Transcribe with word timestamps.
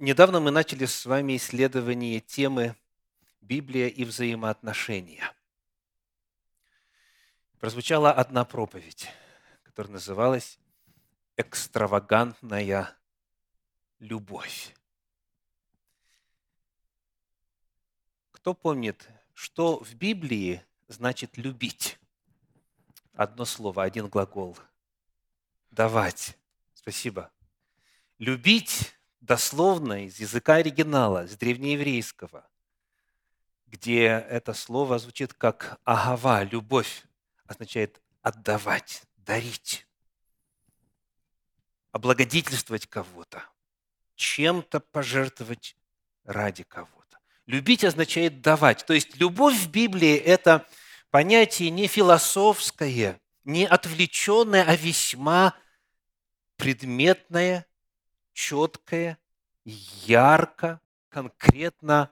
Недавно 0.00 0.40
мы 0.40 0.50
начали 0.50 0.86
с 0.86 1.06
вами 1.06 1.36
исследование 1.36 2.18
темы 2.18 2.74
«Библия 3.40 3.86
и 3.86 4.04
взаимоотношения». 4.04 5.32
Прозвучала 7.60 8.12
одна 8.12 8.44
проповедь, 8.44 9.08
которая 9.62 9.92
называлась 9.92 10.58
«Экстравагантная 11.36 12.92
любовь». 14.00 14.74
Кто 18.32 18.52
помнит, 18.52 19.08
что 19.32 19.78
в 19.78 19.94
Библии 19.94 20.60
значит 20.88 21.36
«любить»? 21.36 22.00
Одно 23.12 23.44
слово, 23.44 23.84
один 23.84 24.08
глагол. 24.08 24.58
«Давать». 25.70 26.36
Спасибо. 26.74 27.30
«Любить» 28.18 28.93
дословно 29.24 30.04
из 30.04 30.20
языка 30.20 30.56
оригинала, 30.56 31.26
с 31.26 31.36
древнееврейского, 31.36 32.46
где 33.66 34.04
это 34.06 34.52
слово 34.52 34.98
звучит 34.98 35.32
как 35.32 35.80
«агава», 35.84 36.42
«любовь», 36.42 37.04
означает 37.46 38.00
«отдавать», 38.22 39.02
«дарить», 39.16 39.86
облагодетельствовать 41.90 42.86
кого-то, 42.86 43.42
чем-то 44.14 44.80
пожертвовать 44.80 45.76
ради 46.24 46.62
кого-то. 46.64 47.18
Любить 47.46 47.84
означает 47.84 48.42
давать. 48.42 48.84
То 48.86 48.94
есть 48.94 49.16
любовь 49.16 49.54
в 49.54 49.70
Библии– 49.70 50.16
это 50.16 50.66
понятие 51.10 51.70
не 51.70 51.86
философское, 51.86 53.20
не 53.44 53.66
отвлеченное, 53.66 54.64
а 54.64 54.76
весьма 54.76 55.54
предметное 56.56 57.66
четкое, 58.34 59.18
ярко, 59.64 60.80
конкретно 61.08 62.10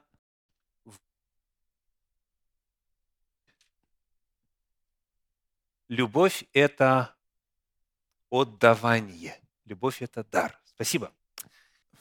Любовь– 5.89 6.45
это 6.53 7.13
отдавание. 8.31 9.39
Любовь– 9.65 9.97
это 10.01 10.23
дар. 10.23 10.59
Спасибо. 10.65 11.11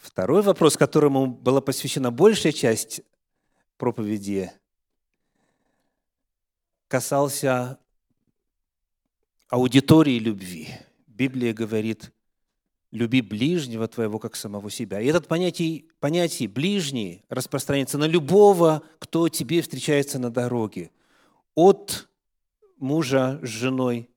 Второй 0.01 0.41
вопрос, 0.41 0.79
которому 0.79 1.27
была 1.27 1.61
посвящена 1.61 2.11
большая 2.11 2.53
часть 2.53 3.03
проповеди, 3.77 4.51
касался 6.89 7.79
аудитории 9.49 10.19
любви. 10.19 10.75
Библия 11.07 11.53
говорит, 11.53 12.12
люби 12.93 13.23
ближнего 13.23 13.89
твоего, 13.89 14.19
как 14.19 14.37
самого 14.37 14.71
себя. 14.71 15.01
И 15.01 15.07
это 15.07 15.23
понятие, 15.23 15.85
понятие 15.99 16.49
«ближний» 16.49 17.25
распространяется 17.29 17.99
на 17.99 18.05
любого, 18.05 18.83
кто 18.99 19.29
тебе 19.29 19.63
встречается 19.63 20.19
на 20.19 20.31
дороге. 20.31 20.91
От 21.55 22.09
мужа 22.79 23.41
с 23.43 23.49
женой 23.49 24.11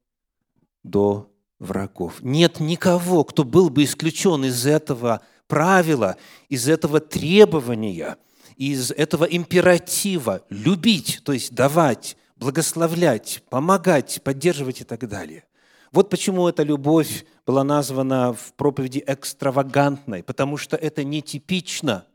до 0.84 1.32
врагов. 1.58 2.22
Нет 2.22 2.60
никого, 2.60 3.24
кто 3.24 3.46
был 3.46 3.70
бы 3.70 3.86
исключен 3.86 4.44
из 4.44 4.66
этого 4.66 5.22
правила, 5.48 6.18
из 6.50 6.68
этого 6.68 7.00
требования, 7.00 8.18
из 8.58 8.92
этого 8.92 9.24
императива 9.24 10.44
любить, 10.50 11.22
то 11.24 11.32
есть 11.32 11.54
давать, 11.54 12.18
благословлять, 12.36 13.42
помогать, 13.50 14.22
поддерживать 14.24 14.82
и 14.82 14.84
так 14.84 15.08
далее– 15.08 15.46
вот 15.96 16.10
почему 16.10 16.50
эта 16.50 16.64
любовь 16.64 17.26
была 17.46 17.64
названа 17.64 18.34
в 18.34 18.54
проповеди 18.56 19.02
экстравагантной, 19.08 20.24
потому 20.24 20.58
что 20.58 20.76
это 20.76 21.06
нетипично, 21.06 22.06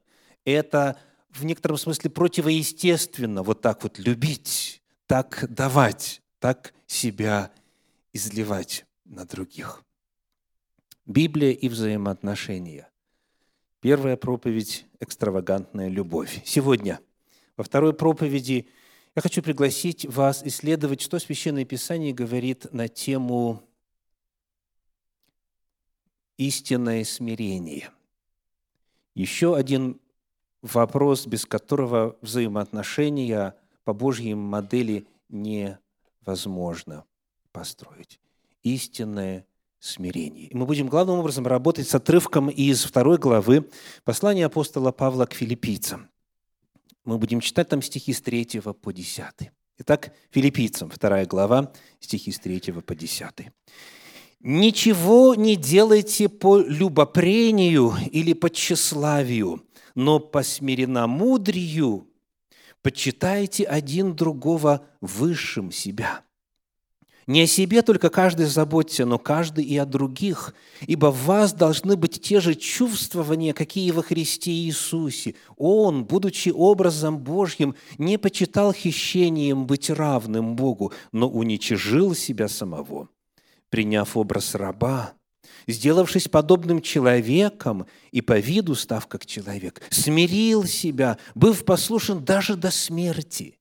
это 0.45 0.99
в 1.31 1.47
некотором 1.47 1.79
смысле 1.79 2.11
противоестественно 2.11 3.43
вот 3.43 3.63
так 3.63 3.83
вот 3.83 3.99
любить, 3.99 4.83
так 5.07 5.47
давать, 5.49 6.21
так 6.41 6.75
себя 6.87 7.51
изливать 8.13 8.85
на 9.07 9.25
других. 9.25 9.83
Библия 11.07 11.53
и 11.53 11.67
взаимоотношения. 11.71 12.87
Первая 13.81 14.19
проповедь– 14.19 14.85
экстравагантная 15.01 15.89
любовь. 15.89 16.43
Сегодня 16.45 17.01
во 17.57 17.65
второй 17.65 17.95
проповеди 17.95 18.69
я 19.17 19.23
хочу 19.23 19.43
пригласить 19.43 20.05
вас 20.05 20.43
исследовать, 20.45 21.01
что 21.01 21.19
Священное 21.19 21.65
Писание 21.65 22.13
говорит 22.13 22.71
на 22.75 22.87
тему 22.87 23.67
истинное 26.41 27.05
смирение. 27.05 27.91
Еще 29.15 29.55
один 29.55 30.01
вопрос, 30.63 31.27
без 31.27 31.45
которого 31.45 32.17
взаимоотношения 32.23 33.55
по 33.85 33.93
Божьей 33.93 34.35
модели 34.35 35.07
невозможно 35.29 37.05
построить. 37.53 38.21
Истинное 38.63 39.45
смирение. 39.81 40.47
И 40.47 40.57
мы 40.57 40.65
будем 40.65 40.89
главным 40.89 41.19
образом 41.19 41.47
работать 41.47 41.87
с 41.87 41.95
отрывком 41.95 42.49
из 42.49 42.85
второй 42.85 43.19
главы 43.19 43.69
послания 44.05 44.47
апостола 44.47 44.93
Павла 44.93 45.27
к 45.27 45.35
филиппийцам. 45.35 46.09
Мы 47.05 47.19
будем 47.19 47.41
читать 47.41 47.69
там 47.69 47.83
стихи 47.83 48.15
с 48.15 48.23
3 48.23 48.63
по 48.81 48.93
10. 48.95 49.25
Итак, 49.79 50.15
филиппийцам, 50.31 50.89
вторая 50.89 51.27
глава, 51.27 51.71
стихи 52.01 52.33
с 52.33 52.39
3 52.39 52.73
по 52.81 52.95
10. 52.95 53.53
Ничего 54.43 55.35
не 55.35 55.55
делайте 55.55 56.31
по 56.31 56.57
любопрению 56.57 57.93
или 58.11 58.33
по 58.33 58.49
тщеславию, 58.49 59.63
но 59.95 60.19
по 60.19 60.43
смиренномудрию 60.43 62.09
почитайте 62.81 63.65
один 63.65 64.17
другого 64.17 64.87
высшим 65.03 65.71
себя. 65.71 66.23
Не 67.27 67.43
о 67.43 67.47
себе 67.47 67.83
только 67.83 68.09
каждый 68.09 68.47
заботится, 68.47 69.05
но 69.05 69.19
каждый 69.19 69.65
и 69.65 69.77
о 69.77 69.85
других, 69.85 70.55
ибо 70.87 71.13
в 71.13 71.27
вас 71.27 71.53
должны 71.53 71.97
быть 71.97 72.23
те 72.23 72.41
же 72.41 72.55
чувствования, 72.55 73.53
какие 73.53 73.91
во 73.91 74.03
Христе 74.03 74.53
Иисусе. 74.53 75.35
Он, 75.59 76.07
будучи 76.07 76.49
образом 76.49 77.19
Божьим, 77.19 77.75
не 77.99 78.17
почитал 78.17 78.73
хищением 78.73 79.67
быть 79.67 79.91
равным 79.91 80.57
Богу, 80.57 80.95
но 81.13 81.29
уничижил 81.29 82.15
себя 82.15 82.49
самого– 82.49 83.11
приняв 83.71 84.17
образ 84.17 84.55
раба, 84.55 85.15
сделавшись 85.67 86.29
подобным 86.29 86.83
человеком 86.83 87.87
и 88.11 88.21
по 88.21 88.39
виду 88.39 88.75
став 88.75 89.07
как 89.07 89.25
человек, 89.25 89.83
смирил 89.91 90.65
себя, 90.65 91.19
быв 91.35 91.65
послушен 91.65 92.25
даже 92.25 92.57
до 92.57 92.71
смерти, 92.71 93.59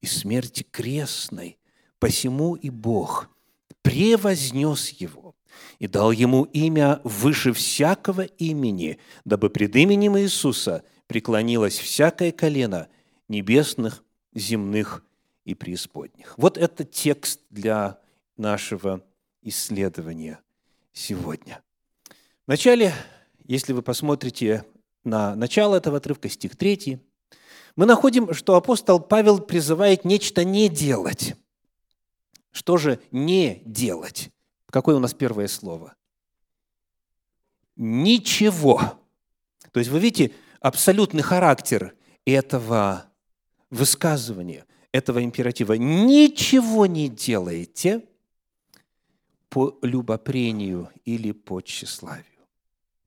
и 0.00 0.06
смерти 0.06 0.66
крестной, 0.70 1.58
посему 1.98 2.54
и 2.54 2.70
Бог 2.70 3.28
превознес 3.82 4.88
его 4.90 5.34
и 5.78 5.86
дал 5.86 6.10
ему 6.10 6.44
имя 6.44 7.00
выше 7.04 7.52
всякого 7.52 8.22
имени, 8.22 8.98
дабы 9.24 9.50
пред 9.50 9.76
именем 9.76 10.18
Иисуса 10.18 10.82
преклонилось 11.06 11.78
всякое 11.78 12.32
колено 12.32 12.88
небесных, 13.28 14.02
земных 14.34 15.04
и 15.44 15.54
преисподних. 15.54 16.34
Вот 16.36 16.58
это 16.58 16.84
текст 16.84 17.40
для 17.50 17.98
нашего 18.36 19.04
исследования 19.44 20.40
сегодня. 20.92 21.62
Вначале, 22.46 22.92
если 23.44 23.72
вы 23.72 23.82
посмотрите 23.82 24.64
на 25.04 25.34
начало 25.36 25.76
этого 25.76 25.98
отрывка, 25.98 26.28
стих 26.28 26.56
3, 26.56 26.98
мы 27.76 27.86
находим, 27.86 28.32
что 28.32 28.56
апостол 28.56 29.00
Павел 29.00 29.38
призывает 29.40 30.04
нечто 30.04 30.44
не 30.44 30.68
делать. 30.68 31.36
Что 32.50 32.76
же 32.76 33.00
не 33.10 33.62
делать? 33.64 34.30
Какое 34.70 34.96
у 34.96 35.00
нас 35.00 35.12
первое 35.12 35.48
слово? 35.48 35.94
Ничего. 37.76 38.80
То 39.72 39.80
есть 39.80 39.90
вы 39.90 39.98
видите 39.98 40.32
абсолютный 40.60 41.22
характер 41.22 41.94
этого 42.24 43.06
высказывания, 43.70 44.64
этого 44.92 45.22
императива. 45.22 45.74
Ничего 45.74 46.86
не 46.86 47.08
делайте– 47.08 48.06
по 49.54 49.78
любопрению 49.82 50.90
или 51.04 51.30
по 51.30 51.60
тщеславию. 51.60 52.24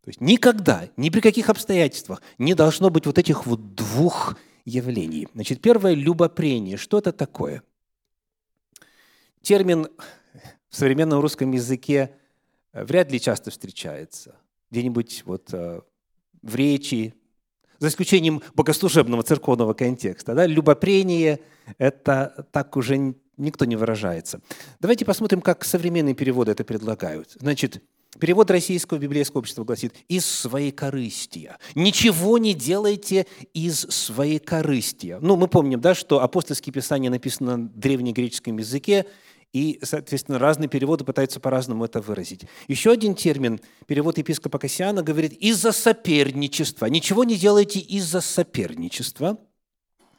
То 0.01 0.07
есть 0.07 0.21
никогда, 0.21 0.87
ни 0.95 1.09
при 1.09 1.19
каких 1.19 1.49
обстоятельствах 1.49 2.21
не 2.37 2.53
должно 2.53 2.89
быть 2.89 3.05
вот 3.05 3.17
этих 3.17 3.45
вот 3.45 3.75
двух 3.75 4.37
явлений. 4.63 5.27
Значит, 5.33 5.59
первое– 5.59 5.93
любопрение. 5.93 6.77
Что 6.77 6.99
это 6.99 7.11
такое? 7.11 7.63
Термин 9.41 9.89
в 10.69 10.75
современном 10.77 11.19
русском 11.19 11.51
языке 11.51 12.15
э, 12.71 12.85
вряд 12.85 13.11
ли 13.11 13.19
часто 13.19 13.51
встречается. 13.51 14.33
Где-нибудь 14.71 15.23
вот 15.25 15.53
э, 15.53 15.81
в 16.43 16.55
речи, 16.55 17.13
за 17.79 17.89
исключением 17.89 18.41
богослужебного 18.55 19.23
церковного 19.23 19.73
контекста. 19.73 20.33
Да? 20.33 20.45
Любопрение– 20.45 21.41
это 21.77 22.47
так 22.53 22.77
уже 22.77 23.15
никто 23.37 23.65
не 23.65 23.75
выражается. 23.75 24.41
Давайте 24.79 25.05
посмотрим, 25.05 25.41
как 25.41 25.63
современные 25.63 26.15
переводы 26.15 26.51
это 26.51 26.63
предлагают. 26.63 27.35
Значит, 27.39 27.81
Перевод 28.19 28.49
Российского 28.49 28.97
библейского 28.97 29.39
общества 29.39 29.63
гласит 29.63 29.93
«из 30.07 30.25
своей 30.25 30.71
корыстия». 30.71 31.59
Ничего 31.75 32.39
не 32.39 32.55
делайте 32.55 33.27
из 33.53 33.81
своей 33.81 34.39
корыстия. 34.39 35.19
Ну, 35.21 35.35
мы 35.35 35.47
помним, 35.47 35.81
да, 35.81 35.93
что 35.93 36.23
апостольские 36.23 36.73
писания 36.73 37.11
написаны 37.11 37.57
на 37.57 37.69
древнегреческом 37.69 38.57
языке, 38.57 39.05
и, 39.53 39.79
соответственно, 39.83 40.39
разные 40.39 40.67
переводы 40.67 41.03
пытаются 41.03 41.39
по-разному 41.39 41.85
это 41.85 42.01
выразить. 42.01 42.45
Еще 42.67 42.91
один 42.91 43.13
термин, 43.13 43.59
перевод 43.85 44.17
епископа 44.17 44.57
Кассиана 44.57 45.03
говорит 45.03 45.33
«из-за 45.33 45.71
соперничества». 45.71 46.87
Ничего 46.87 47.23
не 47.23 47.35
делайте 47.35 47.79
из-за 47.79 48.21
соперничества. 48.21 49.37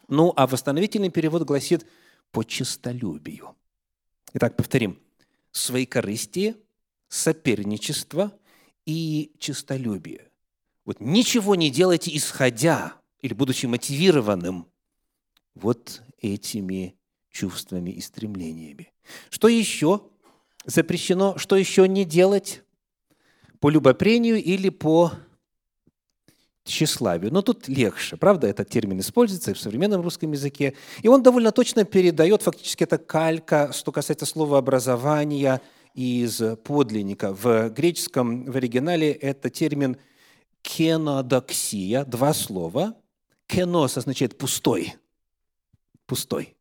Ну, 0.08 0.32
а 0.36 0.46
восстановительный 0.46 1.10
перевод 1.10 1.42
гласит 1.42 1.84
«по 2.30 2.44
честолюбию». 2.44 3.56
Итак, 4.34 4.56
повторим. 4.56 4.98
Свои 5.52 5.86
корысти, 5.86 6.56
соперничество 7.08 8.32
и 8.84 9.32
честолюбие. 9.38 10.30
Вот 10.84 11.00
ничего 11.00 11.54
не 11.54 11.70
делайте, 11.70 12.14
исходя 12.16 12.94
или 13.20 13.34
будучи 13.34 13.66
мотивированным 13.66 14.66
вот 15.54 16.02
этими 16.20 16.96
чувствами 17.30 17.90
и 17.90 18.00
стремлениями. 18.00 18.92
Что 19.30 19.48
еще 19.48 20.02
запрещено, 20.64 21.36
что 21.38 21.56
еще 21.56 21.88
не 21.88 22.04
делать 22.04 22.62
по 23.60 23.70
любопрению 23.70 24.42
или 24.42 24.68
по 24.68 25.12
тщеславию. 26.68 27.32
Но 27.32 27.42
тут 27.42 27.68
легче, 27.68 28.16
правда, 28.16 28.46
этот 28.46 28.68
термин 28.68 29.00
используется 29.00 29.50
и 29.50 29.54
в 29.54 29.60
современном 29.60 30.02
русском 30.02 30.30
языке. 30.32 30.74
И 31.02 31.08
он 31.08 31.22
довольно 31.22 31.50
точно 31.50 31.84
передает, 31.84 32.42
фактически 32.42 32.84
это 32.84 32.98
калька, 32.98 33.72
что 33.72 33.90
касается 33.90 34.26
слова 34.26 34.58
образования 34.58 35.60
из 35.94 36.40
подлинника. 36.64 37.32
В 37.32 37.70
греческом, 37.70 38.44
в 38.44 38.56
оригинале 38.56 39.10
это 39.12 39.50
термин 39.50 39.96
кенодоксия, 40.62 42.04
два 42.04 42.32
слова. 42.34 42.94
Кенос 43.46 43.96
означает 43.96 44.36
пустой, 44.36 44.94
пустой. 46.06 46.56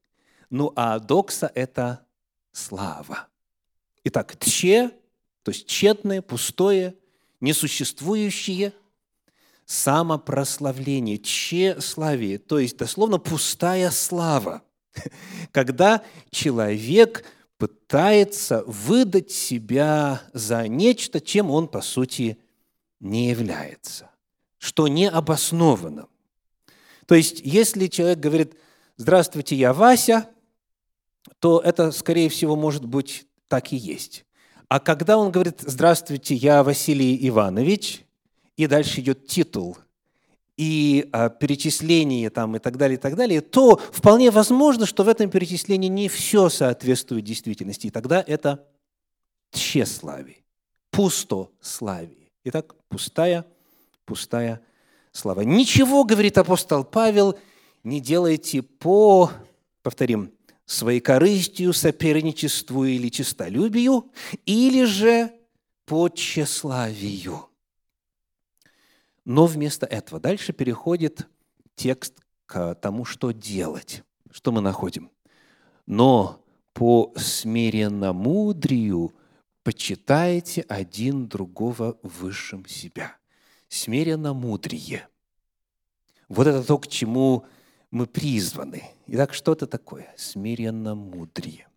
Ну 0.50 0.72
а 0.76 1.00
докса– 1.00 1.52
это 1.56 2.06
слава. 2.54 3.28
Итак, 4.06 4.38
тче, 4.40 4.92
то 5.44 5.52
есть 5.52 5.68
тщетное, 5.68 6.22
пустое, 6.22 6.96
несуществующее– 7.42 8.74
самопрославление, 9.68 11.18
тщеславие, 11.18 12.40
то 12.40 12.58
есть 12.58 12.78
дословно 12.78 13.20
пустая 13.20 13.92
слава, 13.92 14.64
когда 15.52 16.04
человек 16.32 17.26
пытается 17.58 18.64
выдать 18.66 19.30
себя 19.30 20.22
за 20.34 20.68
нечто, 20.70 21.20
чем 21.20 21.52
он, 21.52 21.68
по 21.68 21.82
сути, 21.82 22.38
не 23.02 23.30
является, 23.30 24.10
что 24.58 24.88
не 24.88 25.10
обосновано. 25.10 26.08
То 27.06 27.16
есть, 27.16 27.42
если 27.44 27.88
человек 27.88 28.20
говорит, 28.20 28.54
здравствуйте, 28.96 29.56
я 29.56 29.74
Вася, 29.74 30.30
то 31.40 31.60
это, 31.60 31.92
скорее 31.92 32.30
всего, 32.30 32.56
может 32.56 32.86
быть 32.86 33.28
так 33.50 33.74
и 33.74 33.76
есть. 33.76 34.26
А 34.70 34.80
когда 34.80 35.18
он 35.18 35.32
говорит, 35.32 35.62
здравствуйте, 35.62 36.36
я 36.36 36.64
Василий 36.64 37.28
Иванович, 37.28 38.07
и 38.58 38.68
дальше 38.68 39.00
идет 39.00 39.28
титул, 39.28 39.78
и 40.58 41.08
а, 41.12 41.30
перечисление 41.30 42.30
там, 42.32 42.56
и 42.56 42.60
так 42.60 42.78
далее, 42.78 42.98
и 42.98 43.00
так 43.00 43.16
далее, 43.16 43.42
то 43.42 43.78
вполне 43.78 44.32
возможно, 44.32 44.86
что 44.88 45.04
в 45.04 45.08
этом 45.08 45.30
перечислении 45.30 45.88
не 45.88 46.10
все 46.10 46.50
соответствует 46.50 47.24
действительности. 47.24 47.88
И 47.88 47.92
тогда 47.92 48.24
это 48.26 48.66
тщеславие, 49.52 50.44
пустославие. 50.90 52.32
Итак, 52.44 52.76
пустая, 52.90 53.46
пустая 54.06 54.62
слава. 55.12 55.42
Ничего, 55.42 56.04
говорит 56.04 56.38
апостол 56.40 56.84
Павел, 56.84 57.38
не 57.84 58.02
делайте 58.02 58.64
по, 58.64 59.32
повторим, 59.84 60.32
своей 60.66 61.00
корыстью, 61.00 61.72
соперничеству 61.72 62.84
или 62.84 63.10
честолюбию, 63.10 64.12
или 64.46 64.84
же 64.84 65.32
по 65.86 66.10
тщеславию. 66.10 67.47
Но 69.28 69.46
вместо 69.46 69.86
этого 69.86 70.22
дальше 70.22 70.54
переходит 70.54 71.28
текст 71.76 72.22
к 72.46 72.76
тому, 72.76 73.04
что 73.04 73.32
делать. 73.32 74.04
Что 74.32 74.54
мы 74.54 74.62
находим? 74.62 75.12
Но 75.86 76.42
по 76.72 77.14
смиренномудрию 77.18 79.14
почитайте 79.64 80.62
один 80.62 81.28
другого 81.28 82.00
высшим 82.04 82.66
себя. 82.68 83.18
Смиренномудрие. 83.68 85.10
Вот 86.30 86.48
это 86.48 86.64
то, 86.64 86.78
к 86.78 86.88
чему 86.88 87.44
мы 87.92 88.06
призваны. 88.08 88.84
Итак, 89.08 89.34
что 89.34 89.52
это 89.52 89.68
такое? 89.68 90.08
Смиренномудрие. 90.16 91.68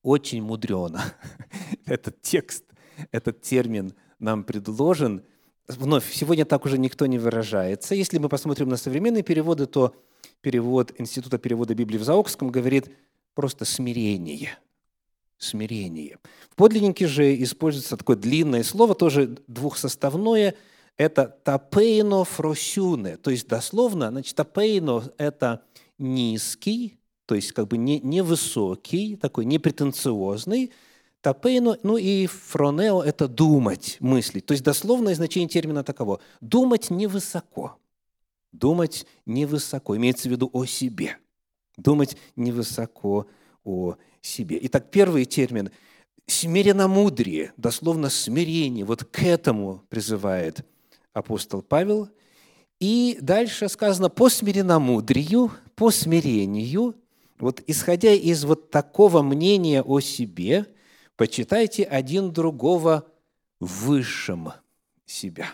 Очень 0.00 0.40
мудрено. 0.40 1.02
Этот 1.84 2.22
текст, 2.22 2.64
этот 3.10 3.42
термин 3.42 3.92
нам 4.18 4.44
предложен– 4.44 5.22
вновь, 5.68 6.12
сегодня 6.12 6.44
так 6.44 6.64
уже 6.64 6.78
никто 6.78 7.06
не 7.06 7.18
выражается. 7.18 7.94
Если 7.94 8.18
мы 8.18 8.28
посмотрим 8.28 8.68
на 8.68 8.76
современные 8.76 9.22
переводы, 9.22 9.66
то 9.66 9.94
перевод 10.40 10.92
Института 10.98 11.38
перевода 11.38 11.74
Библии 11.74 11.98
в 11.98 12.04
Заокском 12.04 12.50
говорит 12.50 12.90
просто 13.34 13.64
«смирение». 13.64 14.58
Смирение. 15.36 16.18
В 16.50 16.56
подлиннике 16.56 17.06
же 17.06 17.40
используется 17.42 17.96
такое 17.96 18.16
длинное 18.16 18.64
слово, 18.64 18.96
тоже 18.96 19.38
двухсоставное, 19.46 20.56
это 20.96 21.38
«тапейно 21.44 22.24
фросюне», 22.24 23.16
то 23.18 23.30
есть 23.30 23.46
дословно, 23.46 24.10
значит, 24.10 24.34
«тапейно»– 24.34 25.04
это 25.16 25.62
низкий, 25.96 26.98
то 27.26 27.36
есть 27.36 27.52
как 27.52 27.68
бы 27.68 27.76
не, 27.76 28.00
невысокий, 28.00 29.14
такой 29.14 29.44
непретенциозный, 29.44 30.72
Тапейно, 31.28 31.76
ну 31.82 31.98
и 31.98 32.24
фронео– 32.26 33.02
это 33.04 33.28
думать, 33.28 33.98
мыслить. 34.00 34.46
То 34.46 34.52
есть 34.52 34.64
дословное 34.64 35.14
значение 35.14 35.46
термина 35.46 35.84
таково. 35.84 36.20
Думать 36.40 36.88
невысоко. 36.88 37.76
Думать 38.50 39.04
невысоко. 39.26 39.94
Имеется 39.98 40.30
в 40.30 40.32
виду 40.32 40.48
о 40.54 40.64
себе. 40.64 41.18
Думать 41.76 42.16
невысоко 42.34 43.26
о 43.62 43.96
себе. 44.22 44.58
Итак, 44.62 44.90
первый 44.90 45.26
термин– 45.26 45.70
смиренномудрие, 46.26 47.52
дословно 47.58 48.08
смирение. 48.08 48.86
Вот 48.86 49.04
к 49.04 49.22
этому 49.22 49.82
призывает 49.90 50.64
апостол 51.12 51.60
Павел. 51.60 52.08
И 52.80 53.18
дальше 53.20 53.68
сказано 53.68 54.08
по 54.08 54.30
смиренномудрию, 54.30 55.50
по 55.74 55.90
смирению, 55.90 56.94
вот 57.38 57.62
исходя 57.66 58.14
из 58.14 58.46
вот 58.46 58.70
такого 58.70 59.20
мнения 59.20 59.82
о 59.82 60.00
себе– 60.00 60.64
Почитайте 61.18 61.82
один 61.82 62.32
другого 62.32 63.04
высшим 63.58 64.52
себя. 65.04 65.48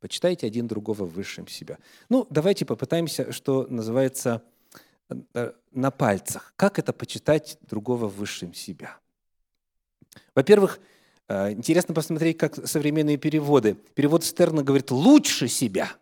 Почитайте 0.00 0.48
один 0.48 0.66
другого 0.66 1.04
высшим 1.04 1.46
себя. 1.46 1.78
Ну, 2.08 2.26
давайте 2.30 2.64
попытаемся, 2.64 3.30
что 3.30 3.68
называется, 3.70 4.42
э, 5.34 5.52
на 5.70 5.92
пальцах. 5.92 6.52
Как 6.56 6.80
это 6.80 6.92
почитать 6.92 7.58
другого 7.60 8.08
высшим 8.08 8.54
себя? 8.54 8.98
Во-первых, 10.34 10.80
э, 11.28 11.52
интересно 11.52 11.94
посмотреть, 11.94 12.36
как 12.36 12.66
современные 12.66 13.18
переводы. 13.18 13.74
Перевод 13.94 14.24
Стерна 14.24 14.64
говорит 14.64 14.90
«лучше 14.90 15.46
себя». 15.46 15.92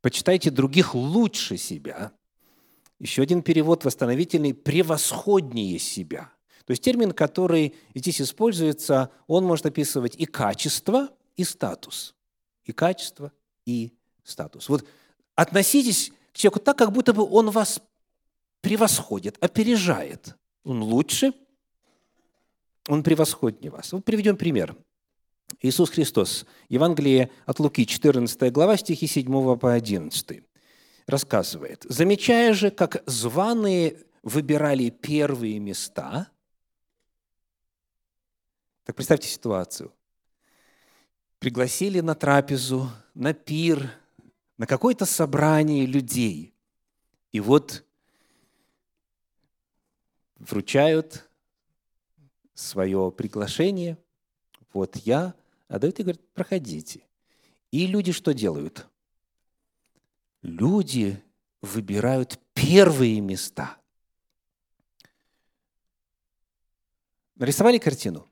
Почитайте 0.00 0.50
других 0.50 0.96
лучше 0.96 1.56
себя. 1.56 2.10
Еще 2.98 3.22
один 3.22 3.42
перевод 3.42 3.84
восстановительный– 3.84 4.54
превосходнее 4.54 5.78
себя. 5.78 6.32
То 6.64 6.72
есть 6.72 6.82
термин, 6.82 7.12
который 7.12 7.74
здесь 7.94 8.20
используется, 8.20 9.10
он 9.26 9.44
может 9.44 9.66
описывать 9.66 10.16
и 10.16 10.24
качество, 10.24 11.10
и 11.36 11.44
статус. 11.44 12.14
И 12.64 12.72
качество, 12.72 13.32
и 13.66 13.92
статус. 14.24 14.68
Вот 14.68 14.84
относитесь 15.34 16.10
к 16.32 16.38
человеку 16.38 16.60
так, 16.60 16.76
как 16.76 16.90
будто 16.92 17.12
бы 17.12 17.22
он 17.22 17.50
вас 17.50 17.80
превосходит, 18.62 19.36
опережает. 19.40 20.34
Он 20.64 20.82
лучше, 20.82 21.32
он 22.88 23.02
превосходнее 23.02 23.70
вас. 23.70 23.92
Вот 23.92 24.04
приведем 24.04 24.36
пример. 24.36 24.74
Иисус 25.60 25.90
Христос, 25.90 26.44
Евангелие 26.68 27.30
от 27.44 27.60
Луки, 27.60 27.86
14 27.86 28.52
глава, 28.52 28.76
стихи 28.76 29.06
7 29.06 29.56
по 29.56 29.72
11 29.72 30.42
рассказывает. 31.06 31.84
«Замечая 31.88 32.52
же, 32.52 32.70
как 32.70 33.02
званые 33.06 34.04
выбирали 34.22 34.90
первые 34.90 35.58
места, 35.58 36.28
так 38.86 38.94
представьте 38.94 39.28
ситуацию. 39.28 39.92
Пригласили 41.40 42.00
на 42.00 42.14
трапезу, 42.14 42.88
на 43.14 43.34
пир, 43.34 43.90
на 44.58 44.66
какое-то 44.66 45.04
собрание 45.04 45.86
людей. 45.86 46.54
И 47.32 47.40
вот 47.40 47.84
вручают 50.36 51.28
свое 52.54 53.12
приглашение. 53.12 53.98
Вот 54.72 54.96
я, 54.96 55.34
а 55.68 55.78
дают 55.78 55.98
и 55.98 56.02
говорят, 56.02 56.22
проходите. 56.32 57.02
И 57.72 57.88
люди 57.88 58.12
что 58.12 58.32
делают? 58.32 58.86
Люди 60.46 61.20
выбирают 61.60 62.38
первые 62.54 63.20
места. 63.20 63.78
Нарисовали 67.34 67.78
картину? 67.78 68.28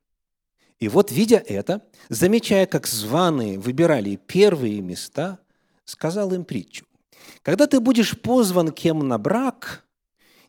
И 0.78 0.86
вот, 0.86 1.10
видя 1.10 1.38
это, 1.38 1.84
замечая, 2.08 2.66
как 2.66 2.86
званые 2.86 3.58
выбирали 3.58 4.14
первые 4.14 4.80
места, 4.80 5.40
сказал 5.84 6.32
им 6.32 6.44
притчу. 6.44 6.86
Когда 7.42 7.66
ты 7.66 7.80
будешь 7.80 8.16
позван 8.20 8.70
кем 8.70 9.00
на 9.08 9.18
брак, 9.18 9.84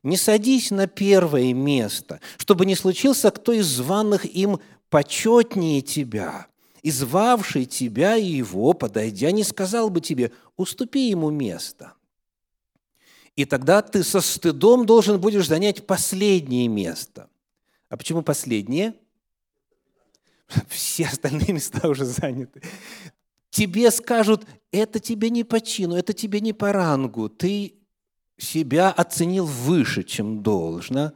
не 0.03 0.17
садись 0.17 0.69
на 0.69 0.85
первое 0.85 1.51
место, 1.55 2.21
чтобы 2.37 2.67
не 2.67 2.75
случился 2.75 3.31
кто 3.31 3.53
из 3.53 3.65
званых 3.65 4.25
им 4.25 4.59
почетнее 4.91 5.81
тебя, 5.81 6.45
и 6.85 6.91
звавший 6.91 7.65
тебя 7.65 8.15
и 8.15 8.27
его, 8.27 8.73
подойдя, 8.73 9.31
не 9.31 9.43
сказал 9.43 9.89
бы 9.89 10.01
тебе, 10.01 10.31
уступи 10.55 11.09
ему 11.09 11.31
место. 11.31 11.93
И 13.35 13.45
тогда 13.45 13.81
ты 13.81 14.03
со 14.03 14.21
стыдом 14.21 14.85
должен 14.85 15.19
будешь 15.19 15.47
занять 15.47 15.87
последнее 15.87 16.67
место. 16.67 17.27
А 17.89 17.97
почему 17.97 18.21
последнее? 18.21 18.93
Все 20.69 21.07
остальные 21.07 21.53
места 21.53 21.89
уже 21.89 22.05
заняты. 22.05 22.61
Тебе 23.49 23.89
скажут, 23.89 24.45
это 24.71 24.99
тебе 24.99 25.31
не 25.31 25.43
по 25.43 25.59
чину, 25.61 25.95
это 25.95 26.13
тебе 26.13 26.39
не 26.39 26.53
по 26.53 26.71
рангу. 26.71 27.29
Ты 27.29 27.73
себя 28.37 28.91
оценил 28.91 29.47
выше, 29.47 30.03
чем 30.03 30.43
должно, 30.43 31.13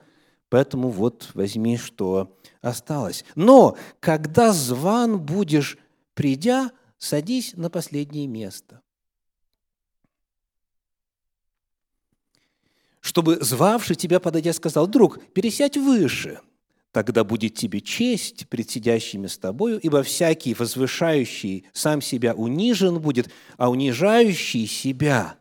поэтому 0.49 0.89
вот 0.89 1.29
возьми, 1.35 1.77
что 1.77 2.35
осталось. 2.61 3.23
Но 3.35 3.77
когда 3.99 4.51
зван 4.51 5.19
будешь, 5.19 5.77
придя, 6.13 6.71
садись 6.97 7.53
на 7.55 7.69
последнее 7.69 8.27
место. 8.27 8.81
Чтобы 13.01 13.37
звавший 13.41 13.95
тебя, 13.95 14.19
подойдя, 14.19 14.53
сказал, 14.53 14.85
друг, 14.85 15.23
пересядь 15.33 15.77
выше, 15.77 16.41
тогда 16.91 17.23
будет 17.23 17.55
тебе 17.55 17.81
честь 17.81 18.47
пред 18.49 18.69
сидящими 18.69 19.27
с 19.27 19.37
тобою, 19.37 19.79
ибо 19.79 20.03
всякий 20.03 20.53
возвышающий 20.53 21.65
сам 21.73 22.01
себя 22.01 22.33
унижен 22.33 22.99
будет, 22.99 23.29
а 23.57 23.71
унижающий 23.71 24.67
себя 24.67 25.37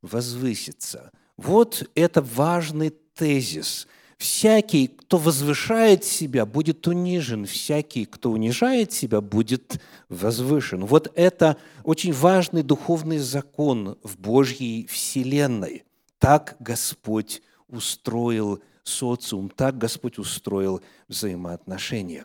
возвысится. 0.00 1.10
Вот 1.36 1.90
это 1.94 2.22
важный 2.22 2.90
тезис. 2.90 3.88
Всякий, 4.18 4.88
кто 4.88 5.18
возвышает 5.18 6.04
себя, 6.04 6.46
будет 6.46 6.86
унижен. 6.86 7.44
Всякий, 7.44 8.06
кто 8.06 8.30
унижает 8.30 8.92
себя, 8.92 9.20
будет 9.20 9.80
возвышен. 10.08 10.86
Вот 10.86 11.12
это 11.14 11.58
очень 11.84 12.12
важный 12.12 12.62
духовный 12.62 13.18
закон 13.18 13.98
в 14.02 14.18
Божьей 14.18 14.86
Вселенной. 14.86 15.84
Так 16.18 16.56
Господь 16.60 17.42
устроил 17.68 18.62
социум, 18.84 19.50
так 19.50 19.76
Господь 19.76 20.18
устроил 20.18 20.80
взаимоотношения. 21.08 22.24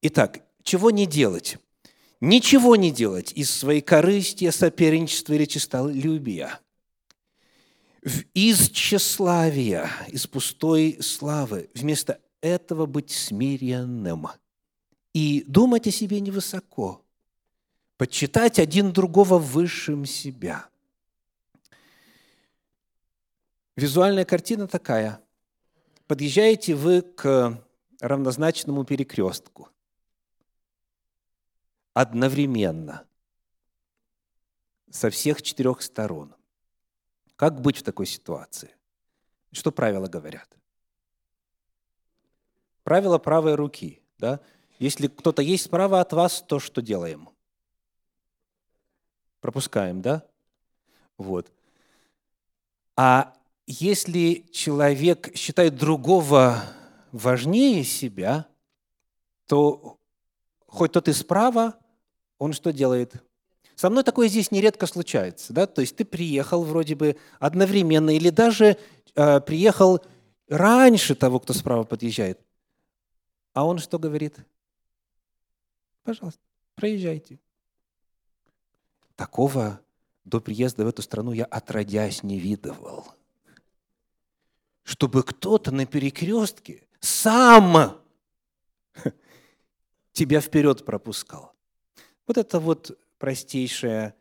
Итак, 0.00 0.40
чего 0.62 0.90
не 0.90 1.06
делать? 1.06 1.58
Ничего 2.20 2.76
не 2.76 2.90
делать 2.90 3.32
из 3.34 3.50
своей 3.50 3.82
корысти, 3.82 4.50
соперничества 4.50 5.34
или 5.34 5.44
честолюбия– 5.44 6.60
из 8.34 8.70
тщеславия, 8.70 9.90
из 10.08 10.26
пустой 10.26 10.98
славы. 11.00 11.70
Вместо 11.74 12.20
этого 12.40 12.86
быть 12.86 13.10
смиренным 13.10 14.28
и 15.12 15.42
думать 15.46 15.86
о 15.88 15.90
себе 15.90 16.20
невысоко, 16.20 17.02
почитать 17.96 18.58
один 18.58 18.92
другого 18.92 19.38
высшим 19.38 20.04
себя. 20.04 20.68
Визуальная 23.74 24.24
картина 24.24 24.68
такая. 24.68 25.20
Подъезжаете 26.06 26.74
вы 26.74 27.02
к 27.02 27.60
равнозначному 28.00 28.84
перекрестку. 28.84 29.68
Одновременно. 31.92 33.04
Со 34.90 35.10
всех 35.10 35.42
четырех 35.42 35.82
сторон. 35.82 36.35
Как 37.36 37.60
быть 37.60 37.76
в 37.76 37.82
такой 37.82 38.06
ситуации? 38.06 38.74
Что 39.52 39.70
правила 39.70 40.06
говорят? 40.06 40.48
Правило 42.82 43.18
правой 43.18 43.54
руки. 43.54 44.02
Да? 44.18 44.40
Если 44.78 45.06
кто-то 45.08 45.42
есть 45.42 45.64
справа 45.64 46.00
от 46.00 46.12
вас, 46.12 46.42
то 46.42 46.58
что 46.58 46.80
делаем? 46.80 47.28
Пропускаем, 49.40 50.00
да? 50.00 50.26
Вот. 51.18 51.52
А 52.96 53.34
если 53.66 54.46
человек 54.52 55.34
считает 55.36 55.76
другого 55.76 56.62
важнее 57.12 57.84
себя, 57.84 58.46
то 59.46 59.98
хоть 60.66 60.92
тот 60.92 61.08
и 61.08 61.12
справа, 61.12 61.78
он 62.38 62.52
что 62.52 62.72
делает? 62.72 63.22
Со 63.76 63.90
мной 63.90 64.04
такое 64.04 64.28
здесь 64.28 64.50
нередко 64.50 64.86
случается, 64.86 65.52
да, 65.52 65.66
то 65.66 65.82
есть 65.82 65.96
ты 65.96 66.06
приехал 66.06 66.64
вроде 66.64 66.94
бы 66.94 67.16
одновременно 67.38 68.08
или 68.08 68.30
даже 68.30 68.78
э, 69.14 69.40
приехал 69.42 70.02
раньше 70.48 71.14
того, 71.14 71.38
кто 71.40 71.52
справа 71.52 71.84
подъезжает, 71.84 72.40
а 73.52 73.66
он 73.66 73.78
что 73.78 73.98
говорит? 73.98 74.38
Пожалуйста, 76.04 76.40
проезжайте. 76.74 77.38
Такого 79.14 79.80
до 80.24 80.40
приезда 80.40 80.86
в 80.86 80.88
эту 80.88 81.02
страну 81.02 81.32
я 81.32 81.44
отродясь 81.44 82.22
не 82.22 82.38
видывал. 82.38 83.14
Чтобы 84.84 85.22
кто-то 85.22 85.70
на 85.70 85.84
перекрестке 85.84 86.88
сам 87.00 88.00
тебя 90.12 90.40
вперед 90.40 90.86
пропускал. 90.86 91.52
Вот 92.26 92.38
это 92.38 92.58
вот 92.58 92.98
простейшая 93.18 94.14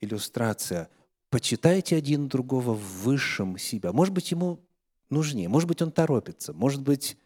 иллюстрация. 0.00 0.88
Почитайте 1.30 1.96
один 1.96 2.28
другого 2.28 2.74
в 2.74 3.02
высшем 3.02 3.58
себя. 3.58 3.92
Может 3.92 4.12
быть, 4.12 4.30
ему 4.30 4.60
нужнее, 5.08 5.48
может 5.48 5.68
быть, 5.68 5.80
он 5.82 5.92
торопится, 5.92 6.52
может 6.52 6.82
быть, 6.82 7.16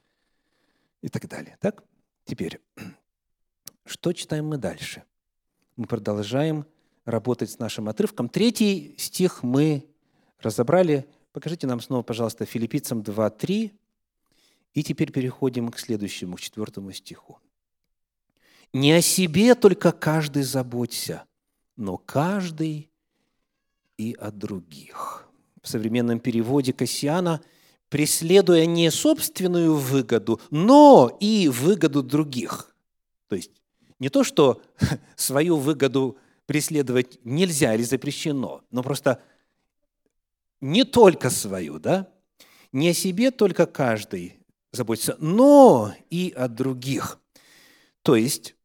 и 1.02 1.08
так 1.08 1.28
далее. 1.28 1.56
Так? 1.60 1.82
Теперь, 2.24 2.60
что 3.84 4.12
читаем 4.12 4.46
мы 4.46 4.58
дальше? 4.58 5.02
Мы 5.76 5.86
продолжаем 5.86 6.66
работать 7.04 7.50
с 7.50 7.58
нашим 7.58 7.88
отрывком. 7.88 8.28
Третий 8.28 8.94
стих 8.98 9.42
мы 9.42 9.86
разобрали. 10.40 11.06
Покажите 11.32 11.66
нам 11.66 11.80
снова, 11.80 12.02
пожалуйста, 12.02 12.44
филиппийцам 12.44 13.00
2.3. 13.00 13.72
И 14.74 14.82
теперь 14.82 15.10
переходим 15.10 15.70
к 15.70 15.78
следующему, 15.78 16.36
к 16.36 16.40
четвертому 16.40 16.92
стиху. 16.92 17.38
Не 18.76 18.92
о 18.92 19.00
себе 19.00 19.54
только 19.54 19.90
каждый 19.90 20.42
заботься, 20.42 21.24
но 21.76 21.96
каждый 21.96 22.90
и 23.96 24.12
о 24.12 24.30
других. 24.30 25.26
В 25.62 25.68
современном 25.68 26.20
переводе 26.20 26.74
Кассиана 26.74 27.40
преследуя 27.88 28.66
не 28.66 28.90
собственную 28.90 29.76
выгоду, 29.76 30.42
но 30.50 31.16
и 31.20 31.48
выгоду 31.48 32.02
других. 32.02 32.76
То 33.28 33.36
есть 33.36 33.50
не 33.98 34.10
то, 34.10 34.24
что 34.24 34.60
свою 35.16 35.56
выгоду 35.56 36.18
преследовать 36.44 37.18
нельзя 37.24 37.74
или 37.74 37.82
запрещено, 37.82 38.60
но 38.70 38.82
просто 38.82 39.22
не 40.60 40.84
только 40.84 41.30
свою, 41.30 41.78
да? 41.78 42.12
Не 42.72 42.90
о 42.90 42.94
себе 42.94 43.30
только 43.30 43.64
каждый 43.64 44.38
заботится, 44.70 45.16
но 45.18 45.94
и 46.10 46.30
о 46.36 46.46
других. 46.46 47.18
То 48.02 48.16
есть 48.16 48.55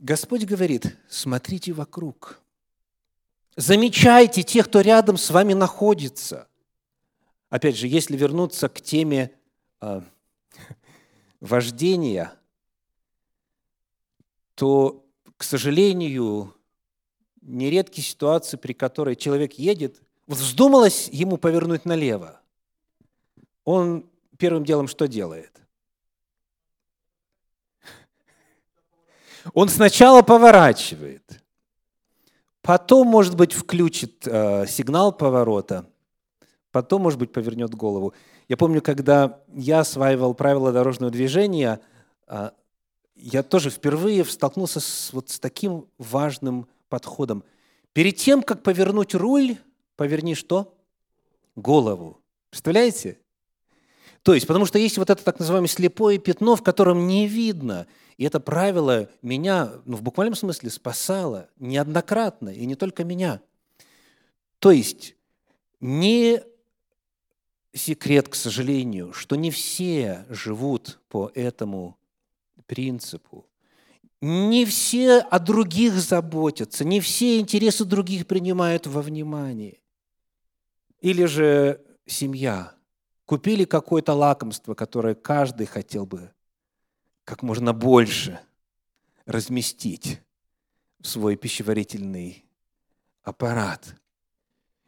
Господь 0.00 0.44
говорит, 0.44 0.96
смотрите 1.10 1.72
вокруг. 1.74 2.40
Замечайте 3.56 4.42
тех, 4.42 4.66
кто 4.66 4.80
рядом 4.80 5.18
с 5.18 5.28
вами 5.28 5.52
находится. 5.52 6.48
Опять 7.50 7.76
же, 7.76 7.86
если 7.86 8.16
вернуться 8.16 8.70
к 8.70 8.80
теме 8.80 9.30
э, 9.82 10.00
вождения, 11.40 12.32
то, 14.54 15.04
к 15.36 15.44
сожалению, 15.44 16.54
нередки 17.42 18.00
ситуации, 18.00 18.56
при 18.56 18.72
которой 18.72 19.16
человек 19.16 19.54
едет, 19.54 20.00
вздумалось 20.26 21.10
ему 21.12 21.36
повернуть 21.36 21.84
налево. 21.84 22.40
Он 23.64 24.08
первым 24.38 24.64
делом 24.64 24.88
что 24.88 25.06
делает? 25.06 25.59
Он 29.54 29.68
сначала 29.68 30.22
поворачивает, 30.22 31.42
потом, 32.62 33.08
может 33.08 33.36
быть, 33.36 33.52
включит 33.52 34.26
э, 34.26 34.66
сигнал 34.66 35.12
поворота, 35.12 35.86
потом, 36.72 37.02
может 37.02 37.18
быть, 37.18 37.32
повернет 37.32 37.74
голову. 37.74 38.14
Я 38.48 38.56
помню, 38.56 38.82
когда 38.82 39.40
я 39.54 39.80
осваивал 39.80 40.34
правила 40.34 40.72
дорожного 40.72 41.12
движения, 41.12 41.80
а, 42.26 42.52
я 43.14 43.42
тоже 43.42 43.70
впервые 43.70 44.24
столкнулся 44.24 44.80
с, 44.80 45.12
вот 45.12 45.30
с 45.30 45.38
таким 45.38 45.86
важным 45.98 46.66
подходом. 46.88 47.44
Перед 47.92 48.16
тем, 48.16 48.42
как 48.42 48.62
повернуть 48.62 49.14
руль, 49.14 49.56
поверни 49.96 50.34
что? 50.34 50.74
Голову. 51.54 52.20
Представляете? 52.50 53.18
То 54.22 54.34
есть, 54.34 54.46
потому 54.46 54.66
что 54.66 54.78
есть 54.78 54.98
вот 54.98 55.08
это 55.08 55.22
так 55.24 55.38
называемое 55.38 55.68
слепое 55.68 56.18
пятно, 56.18 56.56
в 56.56 56.62
котором 56.62 57.06
не 57.06 57.26
видно. 57.26 57.86
И 58.18 58.24
это 58.24 58.38
правило 58.38 59.08
меня, 59.22 59.72
ну, 59.86 59.96
в 59.96 60.02
буквальном 60.02 60.34
смысле, 60.34 60.68
спасало 60.68 61.48
неоднократно, 61.58 62.50
и 62.50 62.66
не 62.66 62.74
только 62.74 63.02
меня. 63.02 63.40
То 64.58 64.70
есть, 64.70 65.16
не 65.80 66.42
секрет, 67.72 68.28
к 68.28 68.34
сожалению, 68.34 69.14
что 69.14 69.36
не 69.36 69.50
все 69.50 70.26
живут 70.28 71.00
по 71.08 71.30
этому 71.34 71.96
принципу. 72.66 73.46
Не 74.20 74.66
все 74.66 75.20
о 75.20 75.38
других 75.38 75.94
заботятся, 75.94 76.84
не 76.84 77.00
все 77.00 77.40
интересы 77.40 77.86
других 77.86 78.26
принимают 78.26 78.86
во 78.86 79.00
внимание. 79.00 79.78
Или 81.00 81.24
же 81.24 81.80
семья. 82.04 82.74
Купили 83.30 83.64
какое-то 83.64 84.12
лакомство, 84.12 84.74
которое 84.74 85.14
каждый 85.14 85.64
хотел 85.64 86.04
бы 86.04 86.32
как 87.22 87.44
можно 87.44 87.72
больше 87.72 88.40
разместить 89.24 90.20
в 90.98 91.06
свой 91.06 91.36
пищеварительный 91.36 92.44
аппарат. 93.22 93.94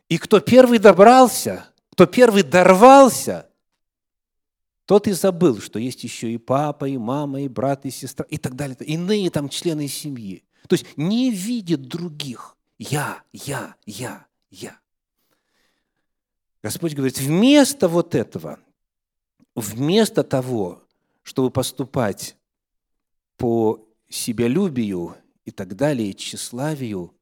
И 0.08 0.18
кто 0.18 0.40
первый 0.40 0.80
добрался, 0.80 1.66
кто 1.92 2.06
первый 2.06 2.42
дорвался, 2.42 3.48
тот 4.86 5.06
и 5.06 5.12
забыл, 5.12 5.60
что 5.60 5.78
есть 5.78 6.02
еще 6.02 6.32
и 6.32 6.36
папа, 6.36 6.86
и 6.88 6.98
мама, 6.98 7.42
и 7.42 7.48
брат, 7.48 7.86
и 7.86 7.92
сестра, 7.92 8.26
и 8.28 8.38
так 8.38 8.56
далее. 8.56 8.76
Иные 8.80 9.30
там 9.30 9.50
члены 9.50 9.86
семьи. 9.86 10.42
То 10.66 10.74
есть 10.74 10.86
не 10.96 11.30
видит 11.30 11.82
других. 11.82 12.56
Я, 12.76 13.22
я, 13.32 13.76
я, 13.86 14.26
я. 14.50 14.81
Господь 16.62 16.94
говорит, 16.94 17.18
вместо 17.18 17.88
вот 17.88 18.14
этого, 18.14 18.60
вместо 19.54 20.22
того, 20.22 20.82
чтобы 21.22 21.50
поступать 21.50 22.36
по 23.36 23.86
себялюбию 24.08 25.16
и 25.44 25.50
так 25.50 25.74
далее, 25.74 26.14
тщеславию, 26.14 27.14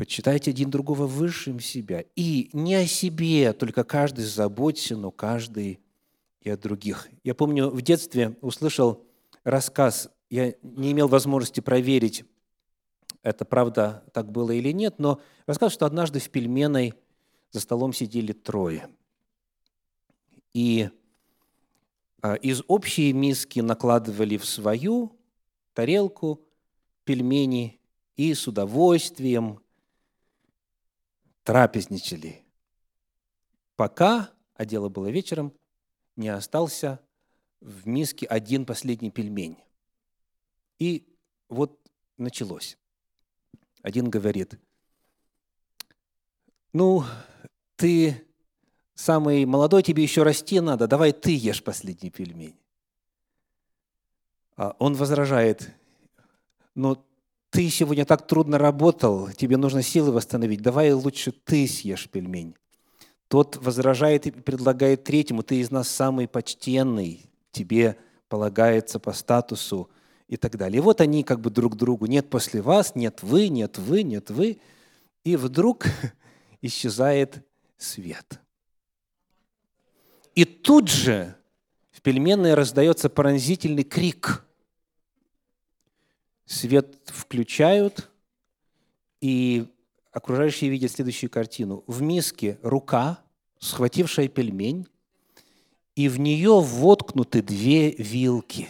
Почитайте 0.00 0.52
один 0.52 0.70
другого 0.70 1.06
высшим 1.06 1.60
себя. 1.60 2.06
И 2.16 2.48
не 2.54 2.74
о 2.74 2.86
себе, 2.86 3.52
только 3.52 3.84
каждый 3.84 4.24
заботься, 4.24 4.96
но 4.96 5.10
каждый 5.10 5.78
и 6.40 6.48
о 6.48 6.56
других. 6.56 7.08
Я 7.22 7.34
помню, 7.34 7.68
в 7.68 7.82
детстве 7.82 8.34
услышал 8.40 9.04
рассказ, 9.44 10.08
я 10.30 10.54
не 10.62 10.92
имел 10.92 11.06
возможности 11.06 11.60
проверить, 11.60 12.24
это 13.22 13.44
правда 13.44 14.02
так 14.14 14.32
было 14.32 14.52
или 14.52 14.72
нет, 14.72 14.94
но 14.96 15.20
рассказ, 15.44 15.74
что 15.74 15.84
однажды 15.84 16.18
в 16.18 16.30
пельменной 16.30 16.94
за 17.50 17.60
столом 17.60 17.92
сидели 17.92 18.32
трое. 18.32 18.88
И 20.52 20.90
а, 22.22 22.34
из 22.34 22.62
общей 22.68 23.12
миски 23.12 23.60
накладывали 23.60 24.36
в 24.36 24.44
свою 24.44 25.18
тарелку 25.72 26.44
пельмени 27.04 27.80
и 28.16 28.34
с 28.34 28.46
удовольствием 28.46 29.60
трапезничали, 31.42 32.44
пока, 33.76 34.30
а 34.54 34.64
дело 34.64 34.88
было 34.88 35.08
вечером, 35.08 35.52
не 36.16 36.28
остался 36.28 37.00
в 37.60 37.86
миске 37.86 38.26
один 38.26 38.66
последний 38.66 39.10
пельмень. 39.10 39.56
И 40.78 41.06
вот 41.48 41.80
началось. 42.18 42.76
Один 43.82 44.10
говорит, 44.10 44.58
ну, 46.72 47.04
ты 47.80 48.22
самый 48.94 49.46
молодой, 49.46 49.82
тебе 49.82 50.02
еще 50.02 50.22
расти 50.22 50.60
надо, 50.60 50.86
давай 50.86 51.12
ты 51.12 51.34
ешь 51.34 51.64
последний 51.64 52.10
пельмень. 52.10 52.54
А 54.58 54.76
он 54.78 54.94
возражает, 54.94 55.70
но 56.74 57.02
ты 57.48 57.70
сегодня 57.70 58.04
так 58.04 58.26
трудно 58.26 58.58
работал, 58.58 59.30
тебе 59.30 59.56
нужно 59.56 59.82
силы 59.82 60.12
восстановить, 60.12 60.60
давай 60.60 60.92
лучше 60.92 61.32
ты 61.32 61.66
съешь 61.66 62.10
пельмень. 62.10 62.54
Тот 63.28 63.56
возражает 63.56 64.26
и 64.26 64.30
предлагает 64.30 65.04
третьему, 65.04 65.42
ты 65.42 65.60
из 65.60 65.70
нас 65.70 65.88
самый 65.88 66.28
почтенный, 66.28 67.24
тебе 67.50 67.96
полагается 68.28 68.98
по 68.98 69.14
статусу 69.14 69.88
и 70.28 70.36
так 70.36 70.58
далее. 70.58 70.80
И 70.80 70.82
вот 70.82 71.00
они 71.00 71.24
как 71.24 71.40
бы 71.40 71.48
друг 71.48 71.76
другу, 71.76 72.04
нет 72.04 72.28
после 72.28 72.60
вас, 72.60 72.94
нет 72.94 73.22
вы, 73.22 73.48
нет 73.48 73.78
вы, 73.78 74.02
нет 74.02 74.28
вы. 74.28 74.58
И 75.24 75.36
вдруг 75.36 75.86
исчезает 76.60 77.42
свет. 77.80 78.40
И 80.34 80.44
тут 80.44 80.88
же 80.88 81.34
в 81.90 82.00
пельменной 82.02 82.54
раздается 82.54 83.10
пронзительный 83.10 83.84
крик– 83.84 84.44
свет 86.50 86.96
включают, 87.06 88.10
и 89.20 89.66
окружающие 90.10 90.68
видят 90.68 90.90
следующую 90.90 91.30
картину. 91.30 91.84
В 91.86 92.02
миске 92.02 92.58
рука, 92.62 93.22
схватившая 93.60 94.28
пельмень, 94.28 94.88
и 95.94 96.08
в 96.08 96.18
нее 96.18 96.60
воткнуты 96.60 97.42
две 97.42 97.92
вилки. 97.92 98.68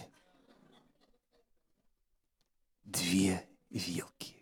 Две 2.84 3.46
вилки. 3.70 4.36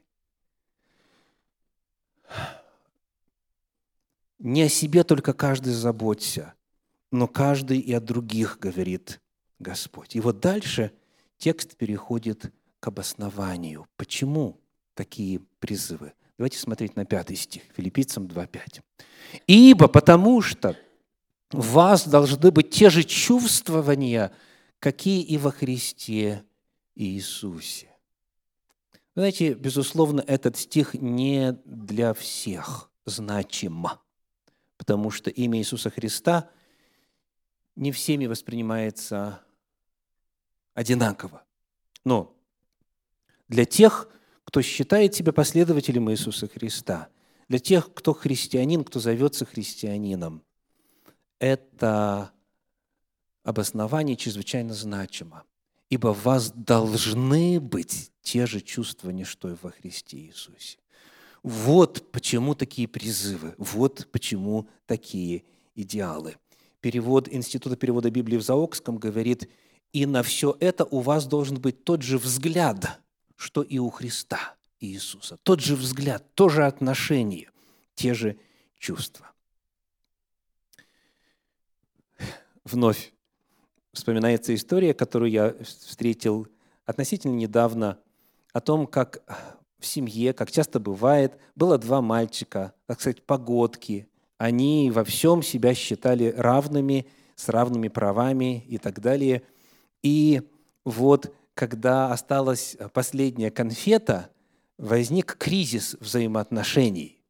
Не 4.38 4.62
о 4.62 4.68
себе 4.68 5.02
только 5.04 5.32
каждый 5.32 5.72
заботься, 5.72 6.54
но 7.10 7.26
каждый 7.26 7.78
и 7.78 7.92
о 7.92 8.00
других, 8.00 8.58
говорит 8.60 9.20
Господь. 9.58 10.14
И 10.14 10.20
вот 10.20 10.40
дальше 10.40 10.92
текст 11.38 11.76
переходит 11.76 12.52
к 12.80 12.86
обоснованию. 12.86 13.86
Почему 13.96 14.60
такие 14.94 15.40
призывы? 15.58 16.12
Давайте 16.36 16.58
смотреть 16.58 16.94
на 16.94 17.04
пятый 17.04 17.36
стих, 17.36 17.62
Филиппийцам 17.76 18.26
2.5. 18.26 18.82
«Ибо 19.48 19.88
потому 19.88 20.40
что 20.40 20.76
в 21.50 21.72
вас 21.72 22.06
должны 22.06 22.52
быть 22.52 22.70
те 22.70 22.90
же 22.90 23.02
чувствования, 23.02 24.32
какие 24.78 25.22
и 25.22 25.36
во 25.36 25.50
Христе 25.50 26.44
Иисусе». 26.94 27.88
знаете, 29.16 29.54
безусловно, 29.54 30.22
этот 30.24 30.56
стих 30.56 30.94
не 30.94 31.58
для 31.64 32.14
всех 32.14 32.88
значим, 33.04 33.88
потому 34.78 35.10
что 35.10 35.28
имя 35.28 35.58
Иисуса 35.58 35.90
Христа 35.90 36.50
не 37.76 37.92
всеми 37.92 38.26
воспринимается 38.26 39.42
одинаково. 40.72 41.44
Но 42.04 42.34
для 43.48 43.66
тех, 43.66 44.08
кто 44.44 44.62
считает 44.62 45.14
себя 45.14 45.32
последователем 45.32 46.10
Иисуса 46.10 46.48
Христа, 46.48 47.08
для 47.48 47.58
тех, 47.58 47.92
кто 47.92 48.14
христианин, 48.14 48.84
кто 48.84 49.00
зовется 49.00 49.44
христианином, 49.44 50.42
это 51.38 52.32
обоснование 53.42 54.16
чрезвычайно 54.16 54.74
значимо, 54.74 55.44
ибо 55.88 56.12
в 56.14 56.22
вас 56.24 56.50
должны 56.50 57.60
быть 57.60 58.12
те 58.22 58.46
же 58.46 58.60
чувства, 58.60 59.12
что 59.24 59.50
и 59.50 59.56
во 59.60 59.70
Христе 59.70 60.18
Иисусе. 60.18 60.78
Вот 61.42 62.10
почему 62.10 62.54
такие 62.54 62.88
призывы, 62.88 63.54
вот 63.58 64.08
почему 64.10 64.68
такие 64.86 65.44
идеалы. 65.74 66.36
Перевод 66.80 67.28
Института 67.28 67.76
перевода 67.76 68.10
Библии 68.10 68.36
в 68.36 68.42
Заокском 68.42 68.98
говорит, 68.98 69.48
и 69.92 70.06
на 70.06 70.22
все 70.22 70.56
это 70.60 70.84
у 70.84 71.00
вас 71.00 71.26
должен 71.26 71.60
быть 71.60 71.84
тот 71.84 72.02
же 72.02 72.18
взгляд– 72.18 73.00
что 73.38 73.62
и 73.62 73.78
у 73.78 73.88
Христа 73.88 74.56
Иисуса. 74.80 75.38
Тот 75.44 75.60
же 75.60 75.76
взгляд, 75.76 76.24
то 76.34 76.48
же 76.48 76.66
отношение, 76.66 77.50
те 77.94 78.12
же 78.12 78.36
чувства. 78.78 79.30
Вновь 82.64 83.14
вспоминается 83.92 84.54
история, 84.54 84.92
которую 84.92 85.30
я 85.30 85.54
встретил 85.62 86.48
относительно 86.84 87.34
недавно, 87.34 87.98
о 88.52 88.60
том, 88.60 88.86
как 88.88 89.22
в 89.78 89.86
семье, 89.86 90.32
как 90.32 90.50
часто 90.50 90.80
бывает, 90.80 91.38
было 91.54 91.78
два 91.78 92.00
мальчика, 92.02 92.74
так 92.86 93.00
сказать, 93.00 93.22
погодки. 93.22 94.08
Они 94.36 94.90
во 94.90 95.04
всем 95.04 95.42
себя 95.42 95.74
считали 95.74 96.34
равными, 96.36 97.06
с 97.34 97.48
равными 97.48 97.88
правами 97.88 98.64
и 98.68 98.78
так 98.78 99.00
далее. 99.00 99.42
И 100.02 100.42
вот 100.84 101.34
когда 101.54 102.12
осталась 102.12 102.76
последняя 102.92 103.50
конфета, 103.50 104.30
возник 104.78 105.36
кризис 105.36 105.96
взаимоотношений, 106.00 107.20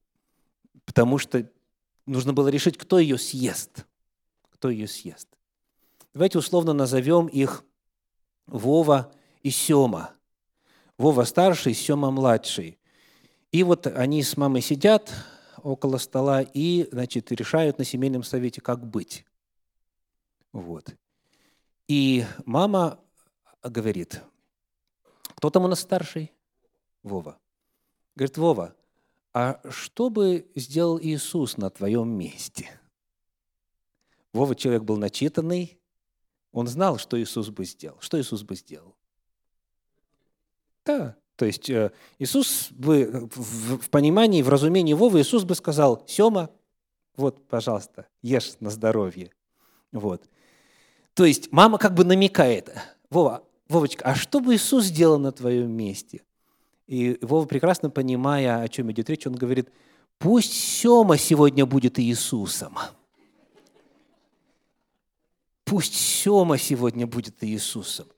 потому 0.84 1.18
что 1.18 1.50
нужно 2.06 2.32
было 2.32 2.48
решить, 2.48 2.76
кто 2.76 2.98
ее 2.98 3.18
съест. 3.18 3.86
Кто 4.50 4.70
ее 4.70 4.88
съест. 4.88 5.28
Давайте 6.12 6.38
условно 6.38 6.72
назовем 6.72 7.26
их 7.26 7.64
Вова 8.46 9.12
и 9.42 9.50
Сема. 9.50 10.10
Вова 10.98 11.22
старший, 11.24 11.74
Сема 11.74 12.10
младший. 12.10 12.78
И 13.52 13.62
вот 13.62 13.86
они 13.86 14.22
с 14.24 14.36
мамой 14.36 14.60
сидят 14.60 15.14
около 15.62 15.98
стола 15.98 16.42
и, 16.42 16.88
значит, 16.90 17.30
решают 17.32 17.78
на 17.78 17.84
семейном 17.84 18.24
совете, 18.24 18.60
как 18.60 18.84
быть. 18.84 19.24
Вот. 20.52 20.96
И 21.86 22.24
мама 22.44 23.00
говорит, 23.62 24.22
кто 25.36 25.50
там 25.50 25.64
у 25.64 25.68
нас 25.68 25.80
старший? 25.80 26.32
Вова. 27.04 27.38
Говорит, 28.16 28.36
Вова, 28.36 28.74
а 29.32 29.60
что 29.70 30.10
бы 30.10 30.50
сделал 30.56 31.00
Иисус 31.00 31.56
на 31.56 31.70
твоем 31.70 32.08
месте? 32.08 32.68
Вова 34.32 34.56
человек 34.56 34.82
был 34.82 34.96
начитанный, 34.96 35.78
он 36.50 36.66
знал, 36.66 36.98
что 36.98 37.20
Иисус 37.20 37.50
бы 37.50 37.64
сделал. 37.64 37.98
Что 38.00 38.20
Иисус 38.20 38.42
бы 38.42 38.56
сделал? 38.56 38.97
Да, 40.88 41.16
то 41.36 41.44
есть 41.44 41.68
э, 41.68 41.92
Иисус 42.18 42.68
бы 42.70 43.28
в 43.34 43.90
понимании, 43.90 44.40
в 44.40 44.48
разумении 44.48 44.94
Вовы, 44.94 45.20
Иисус 45.20 45.44
бы 45.44 45.54
сказал, 45.54 46.02
Сема, 46.06 46.48
вот, 47.14 47.46
пожалуйста, 47.46 48.06
ешь 48.22 48.54
на 48.60 48.70
здоровье. 48.70 49.30
Вот. 49.92 50.22
То 51.12 51.26
есть 51.26 51.52
мама 51.52 51.76
как 51.76 51.92
бы 51.92 52.04
намекает, 52.04 52.74
Вова, 53.10 53.44
Вовочка, 53.68 54.06
а 54.06 54.14
что 54.14 54.40
бы 54.40 54.54
Иисус 54.54 54.86
сделал 54.86 55.18
на 55.18 55.30
твоем 55.30 55.70
месте? 55.70 56.22
И 56.86 57.18
Вова, 57.20 57.44
прекрасно 57.44 57.90
понимая, 57.90 58.62
о 58.62 58.68
чем 58.68 58.90
идет 58.90 59.10
речь, 59.10 59.26
он 59.26 59.34
говорит, 59.34 59.68
пусть 60.18 60.54
Сема 60.54 61.18
сегодня 61.18 61.66
будет 61.66 62.00
Иисусом. 62.00 62.78
Пусть 65.66 65.94
Сема 65.94 66.56
сегодня 66.56 67.06
будет 67.06 67.44
Иисусом. 67.44 68.08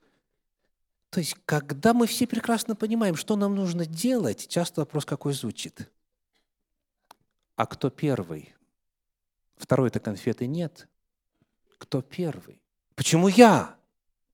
То 1.11 1.19
есть, 1.19 1.35
когда 1.45 1.93
мы 1.93 2.07
все 2.07 2.25
прекрасно 2.25 2.73
понимаем, 2.73 3.15
что 3.15 3.35
нам 3.35 3.53
нужно 3.53 3.85
делать, 3.85 4.47
часто 4.47 4.81
вопрос 4.81 5.03
какой 5.05 5.33
звучит. 5.33 5.91
А 7.57 7.65
кто 7.65 7.89
первый? 7.89 8.55
Второй-то 9.57 9.99
конфеты 9.99 10.47
нет. 10.47 10.87
Кто 11.77 12.01
первый? 12.01 12.61
Почему 12.95 13.27
я? 13.27 13.75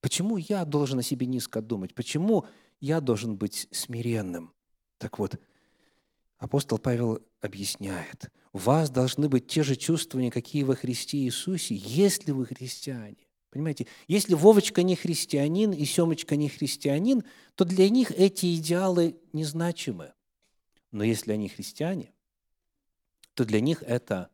Почему 0.02 0.38
я 0.38 0.66
должен 0.66 1.00
о 1.00 1.04
себе 1.04 1.26
низко 1.26 1.62
думать? 1.64 1.96
Почему 1.96 2.46
я 2.80 3.02
должен 3.02 3.38
быть 3.38 3.68
смиренным? 3.72 4.54
Так 5.00 5.18
вот, 5.18 5.40
апостол 6.38 6.78
Павел 6.78 7.26
объясняет, 7.42 8.32
у 8.54 8.60
вас 8.60 8.92
должны 8.92 9.30
быть 9.30 9.48
те 9.48 9.64
же 9.64 9.76
чувствования, 9.76 10.30
какие 10.30 10.62
во 10.62 10.76
Христе 10.76 11.18
Иисусе, 11.18 11.74
если 11.74 12.32
вы 12.32 12.46
христиане. 12.46 13.27
Понимаете, 13.50 13.88
если 14.08 14.34
Вовочка 14.34 14.84
не 14.84 14.96
христианин 14.96 15.72
и 15.72 15.86
Семочка 15.86 16.36
не 16.36 16.50
христианин, 16.50 17.24
то 17.56 17.66
для 17.66 17.90
них 17.90 18.12
эти 18.12 18.56
идеалы 18.56 19.18
незначимы. 19.34 20.14
Но 20.92 21.04
если 21.04 21.32
они 21.32 21.50
христиане, 21.50 22.14
то 23.34 23.46
для 23.46 23.62
них 23.62 23.84
это 23.84 24.30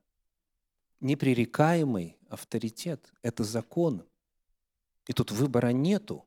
непререкаемый 1.00 2.18
авторитет, 2.28 3.14
это 3.22 3.44
закон. 3.44 4.06
И 5.08 5.14
тут 5.14 5.32
выбора 5.32 5.70
нету, 5.70 6.26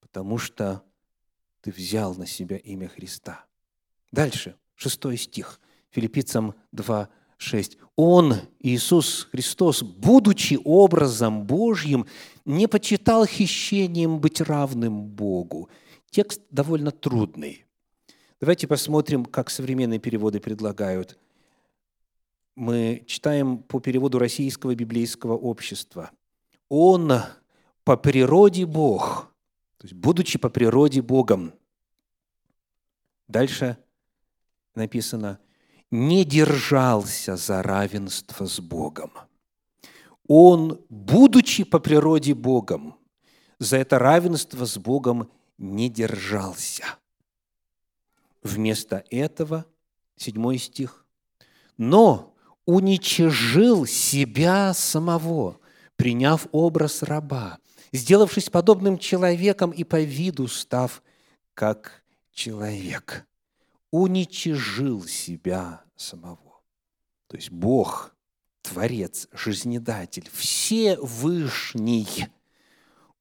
потому 0.00 0.38
что 0.38 0.82
ты 1.60 1.70
взял 1.70 2.14
на 2.14 2.26
себя 2.26 2.56
имя 2.56 2.88
Христа. 2.88 3.44
Дальше, 4.10 4.56
шестой 4.74 5.18
стих, 5.18 5.60
Филиппийцам 5.90 6.54
2, 6.72 7.08
6. 7.40 7.78
Он, 7.96 8.34
Иисус 8.58 9.28
Христос, 9.32 9.82
будучи 9.82 10.58
образом 10.62 11.44
Божьим, 11.46 12.06
не 12.44 12.68
почитал 12.68 13.24
хищением 13.26 14.20
быть 14.20 14.40
равным 14.42 15.06
Богу. 15.06 15.70
Текст 16.10 16.42
довольно 16.50 16.90
трудный. 16.90 17.64
Давайте 18.40 18.66
посмотрим, 18.66 19.24
как 19.24 19.48
современные 19.48 19.98
переводы 19.98 20.38
предлагают. 20.38 21.18
Мы 22.56 23.04
читаем 23.06 23.58
по 23.58 23.80
переводу 23.80 24.18
Российского 24.18 24.74
библейского 24.74 25.34
общества. 25.34 26.10
Он 26.68 27.12
по 27.84 27.96
природе 27.96 28.66
Бог, 28.66 29.32
то 29.78 29.86
есть 29.86 29.94
будучи 29.94 30.38
по 30.38 30.50
природе 30.50 31.00
Богом. 31.00 31.54
Дальше 33.28 33.78
написано– 34.74 35.38
не 35.90 36.24
держался 36.24 37.36
за 37.36 37.62
равенство 37.62 38.46
с 38.46 38.60
Богом. 38.60 39.12
Он, 40.26 40.80
будучи 40.88 41.64
по 41.64 41.80
природе 41.80 42.34
Богом, 42.34 42.96
за 43.58 43.78
это 43.78 43.98
равенство 43.98 44.64
с 44.64 44.78
Богом 44.78 45.30
не 45.58 45.88
держался. 45.88 46.84
Вместо 48.42 49.04
этого, 49.10 49.66
седьмой 50.16 50.58
стих, 50.58 51.04
но 51.76 52.34
уничижил 52.64 53.84
себя 53.84 54.72
самого, 54.72 55.58
приняв 55.96 56.46
образ 56.52 57.02
раба, 57.02 57.58
сделавшись 57.92 58.48
подобным 58.48 58.98
человеком 58.98 59.72
и 59.72 59.84
по 59.84 60.00
виду 60.00 60.46
став 60.46 61.02
как 61.54 62.02
человек 62.32 63.26
уничижил 63.90 65.04
себя 65.04 65.84
самого. 65.96 66.60
То 67.26 67.36
есть 67.36 67.50
Бог, 67.50 68.14
Творец, 68.62 69.28
Жизнедатель, 69.32 70.28
Всевышний, 70.32 72.26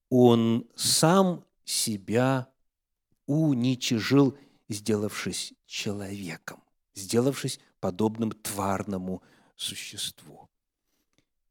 Он 0.10 0.68
сам 0.76 1.46
себя 1.64 2.50
уничижил, 3.26 4.38
сделавшись 4.68 5.54
человеком, 5.66 6.64
сделавшись 6.96 7.60
подобным 7.80 8.32
тварному 8.32 9.22
существу. 9.56 10.50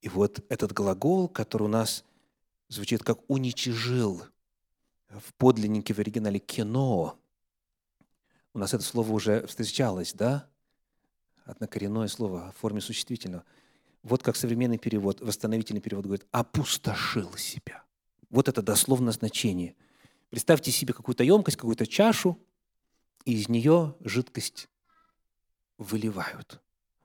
И 0.00 0.08
вот 0.08 0.44
этот 0.48 0.72
глагол, 0.72 1.28
который 1.28 1.64
у 1.64 1.68
нас 1.68 2.04
звучит 2.68 3.02
как 3.02 3.18
«уничижил», 3.28 4.22
в 5.08 5.32
подлиннике 5.34 5.94
в 5.94 5.98
оригинале 5.98 6.38
«кино», 6.38 7.18
у 8.58 8.60
нас 8.60 8.74
это 8.74 8.82
слово 8.82 9.12
уже 9.12 9.46
встречалось, 9.46 10.12
да? 10.12 10.48
Однокоренное 11.44 12.08
слово 12.08 12.52
в 12.56 12.60
форме 12.60 12.80
существительного. 12.80 13.44
Вот 14.02 14.24
как 14.24 14.34
современный 14.34 14.78
перевод, 14.78 15.20
восстановительный 15.20 15.80
перевод 15.80 16.06
говорит, 16.06 16.26
опустошил 16.32 17.32
себя. 17.36 17.84
Вот 18.30 18.48
это 18.48 18.60
дословно 18.60 19.12
значение. 19.12 19.76
Представьте 20.30 20.72
себе 20.72 20.92
какую-то 20.92 21.22
емкость, 21.22 21.56
какую-то 21.56 21.86
чашу, 21.86 22.36
и 23.24 23.34
из 23.34 23.48
нее 23.48 23.94
жидкость 24.00 24.68
выливают. 25.78 26.60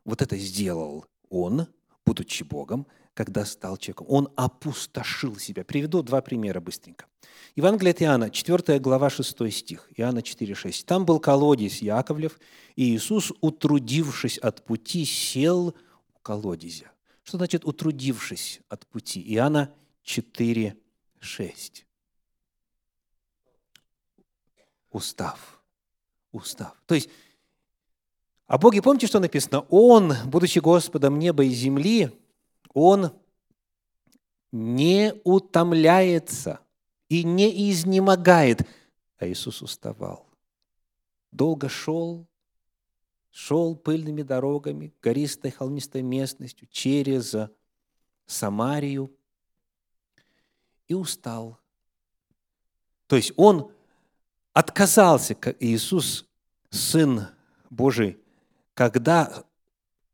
Вот 0.05 0.23
это 0.23 0.35
сделал 0.37 1.05
он, 1.29 1.67
будучи 2.05 2.43
Богом, 2.43 2.87
когда 3.13 3.45
стал 3.45 3.77
человеком. 3.77 4.07
Он 4.09 4.29
опустошил 4.35 5.37
себя. 5.37 5.63
Приведу 5.63 6.01
два 6.01 6.21
примера 6.21 6.59
быстренько. 6.59 7.05
Евангелие 7.55 7.91
от 7.91 8.01
Иоанна, 8.01 8.29
4 8.29 8.79
глава, 8.79 9.09
6 9.09 9.51
стих. 9.51 9.89
Иоанна 9.95 10.21
4, 10.21 10.55
6. 10.55 10.85
«Там 10.85 11.05
был 11.05 11.19
колодец 11.19 11.77
Яковлев, 11.77 12.39
и 12.75 12.95
Иисус, 12.95 13.31
утрудившись 13.41 14.37
от 14.39 14.65
пути, 14.65 15.05
сел 15.05 15.75
у 16.15 16.19
колодезя». 16.19 16.91
Что 17.23 17.37
значит 17.37 17.63
«утрудившись 17.65 18.61
от 18.69 18.87
пути»? 18.87 19.23
Иоанна 19.35 19.73
4, 20.03 20.75
6. 21.19 21.85
Устав. 24.89 25.61
Устав. 26.31 26.75
То 26.87 26.95
есть, 26.95 27.09
о 28.47 28.57
Боге 28.57 28.81
помните, 28.81 29.07
что 29.07 29.19
написано? 29.19 29.61
Он, 29.69 30.13
будучи 30.25 30.59
Господом 30.59 31.17
неба 31.17 31.43
и 31.43 31.49
земли, 31.49 32.11
Он 32.73 33.11
не 34.51 35.13
утомляется 35.23 36.59
и 37.09 37.23
не 37.23 37.71
изнемогает. 37.71 38.67
А 39.17 39.27
Иисус 39.27 39.61
уставал. 39.61 40.27
Долго 41.31 41.69
шел, 41.69 42.27
шел 43.31 43.75
пыльными 43.75 44.21
дорогами, 44.21 44.93
гористой 45.01 45.51
холмистой 45.51 46.03
местностью, 46.03 46.67
через 46.69 47.35
Самарию 48.25 49.11
и 50.87 50.93
устал. 50.93 51.59
То 53.07 53.15
есть 53.15 53.33
он 53.35 53.71
отказался, 54.53 55.35
Иисус, 55.59 56.27
Сын 56.69 57.27
Божий, 57.69 58.22
когда 58.73 59.43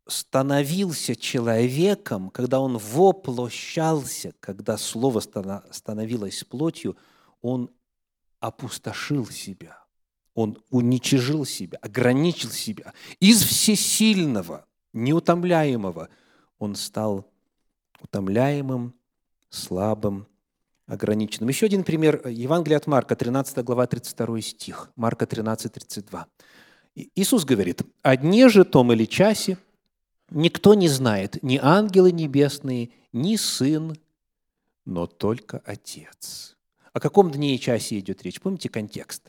становился 0.07 1.15
человеком, 1.15 2.29
когда 2.29 2.59
он 2.59 2.77
воплощался, 2.77 4.33
когда 4.39 4.77
Слово 4.77 5.19
становилось 5.19 6.43
плотью, 6.43 6.97
он 7.41 7.69
опустошил 8.39 9.27
себя, 9.27 9.83
он 10.33 10.57
уничижил 10.69 11.45
себя, 11.45 11.77
ограничил 11.81 12.49
себя. 12.49 12.93
Из 13.19 13.43
всесильного, 13.43 14.65
неутомляемого 14.93 16.09
он 16.57 16.75
стал 16.75 17.29
утомляемым 18.01 18.95
слабым, 19.49 20.27
ограниченным. 20.87 21.49
Еще 21.49 21.67
один 21.67 21.83
пример. 21.83 22.27
Евангелие 22.27 22.77
от 22.77 22.87
Марка, 22.87 23.15
13 23.15 23.63
глава, 23.63 23.85
32 23.85 24.41
стих. 24.41 24.91
Марка 24.95 25.25
13, 25.25 25.71
32. 25.71 26.27
Иисус 27.15 27.45
говорит, 27.45 27.81
«О 28.01 28.15
дне 28.17 28.49
же 28.49 28.65
том 28.65 28.91
или 28.91 29.05
часе 29.05 29.57
никто 30.29 30.73
не 30.73 30.87
знает, 30.87 31.41
ни 31.43 31.57
ангелы 31.61 32.11
небесные, 32.11 32.91
ни 33.11 33.35
Сын, 33.35 33.97
но 34.85 35.07
только 35.07 35.61
Отец». 35.65 36.57
О 36.93 36.99
каком 36.99 37.31
дне 37.31 37.55
и 37.55 37.59
часе 37.59 37.99
идет 37.99 38.23
речь? 38.23 38.41
Помните 38.41 38.69
контекст? 38.69 39.27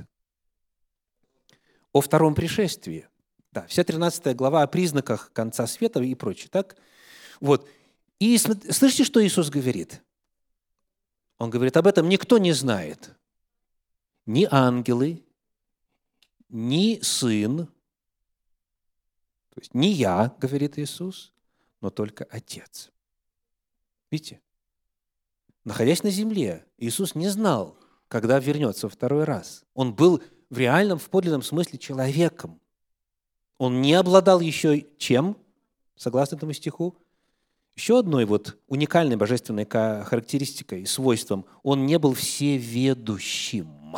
О 1.92 2.00
втором 2.00 2.34
пришествии. 2.34 3.06
Да, 3.52 3.66
вся 3.66 3.84
13 3.84 4.34
глава 4.34 4.62
о 4.62 4.66
признаках 4.66 5.32
конца 5.32 5.66
света 5.66 6.00
и 6.00 6.14
прочее. 6.14 6.48
Так? 6.50 6.76
Вот. 7.40 7.68
И 8.18 8.38
слышите, 8.38 9.04
что 9.04 9.24
Иисус 9.24 9.50
говорит? 9.50 10.02
Он 11.38 11.50
говорит, 11.50 11.76
об 11.76 11.86
этом 11.86 12.08
никто 12.08 12.38
не 12.38 12.52
знает. 12.52 13.16
Ни 14.26 14.46
ангелы, 14.50 15.24
ни 16.50 16.98
сын, 17.02 17.66
то 19.50 19.60
есть 19.60 19.74
не 19.74 19.90
я, 19.92 20.34
говорит 20.38 20.78
Иисус, 20.78 21.32
но 21.80 21.90
только 21.90 22.24
Отец. 22.30 22.90
Видите? 24.10 24.40
Находясь 25.64 26.02
на 26.02 26.10
земле, 26.10 26.66
Иисус 26.78 27.14
не 27.14 27.28
знал, 27.28 27.76
когда 28.08 28.38
вернется 28.38 28.88
второй 28.88 29.24
раз. 29.24 29.64
Он 29.74 29.94
был 29.94 30.22
в 30.48 30.58
реальном, 30.58 30.98
в 30.98 31.08
подлинном 31.10 31.42
смысле 31.42 31.78
человеком. 31.78 32.60
Он 33.58 33.82
не 33.82 33.94
обладал 33.94 34.40
еще 34.40 34.86
чем, 34.98 35.36
согласно 35.96 36.36
этому 36.36 36.52
стиху, 36.52 36.96
еще 37.76 37.98
одной 37.98 38.24
вот 38.24 38.58
уникальной 38.66 39.16
божественной 39.16 39.66
характеристикой, 39.66 40.86
свойством, 40.86 41.46
он 41.62 41.86
не 41.86 41.98
был 41.98 42.14
всеведущим. 42.14 43.96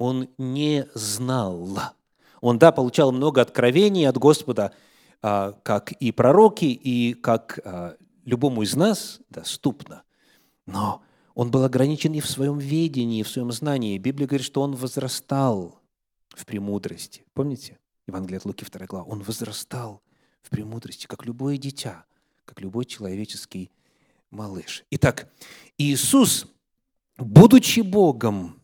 Он 0.00 0.30
не 0.38 0.88
знал. 0.94 1.68
Он, 2.40 2.58
да, 2.58 2.72
получал 2.72 3.12
много 3.12 3.42
откровений 3.42 4.08
от 4.08 4.16
Господа, 4.16 4.72
а, 5.20 5.52
как 5.62 5.92
и 5.92 6.10
пророки, 6.10 6.64
и 6.64 7.12
как 7.12 7.60
а, 7.62 7.96
любому 8.24 8.62
из 8.62 8.74
нас 8.74 9.20
доступно. 9.28 10.02
Но 10.64 11.02
он 11.34 11.50
был 11.50 11.64
ограничен 11.64 12.14
и 12.14 12.20
в 12.20 12.30
своем 12.30 12.56
ведении, 12.56 13.20
и 13.20 13.22
в 13.22 13.28
своем 13.28 13.52
знании. 13.52 13.98
Библия 13.98 14.26
говорит, 14.26 14.46
что 14.46 14.62
он 14.62 14.74
возрастал 14.74 15.82
в 16.30 16.46
премудрости. 16.46 17.26
Помните? 17.34 17.78
Евангелие 18.06 18.38
от 18.38 18.46
Луки 18.46 18.64
2 18.64 18.86
глава. 18.86 19.04
Он 19.04 19.22
возрастал 19.22 20.00
в 20.40 20.48
премудрости, 20.48 21.06
как 21.08 21.26
любое 21.26 21.58
дитя, 21.58 22.06
как 22.46 22.62
любой 22.62 22.86
человеческий 22.86 23.70
малыш. 24.30 24.82
Итак, 24.92 25.30
Иисус, 25.76 26.46
будучи 27.18 27.80
Богом, 27.80 28.59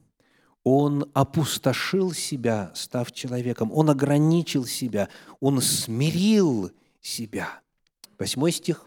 Он 0.69 1.09
опустошил 1.15 2.13
себя, 2.13 2.73
став 2.75 3.13
человеком. 3.13 3.71
Он 3.73 3.89
ограничил 3.89 4.67
себя. 4.67 5.09
Он 5.39 5.61
смирил 5.61 6.73
себя. 7.01 7.61
Восьмой 8.19 8.51
стих, 8.51 8.85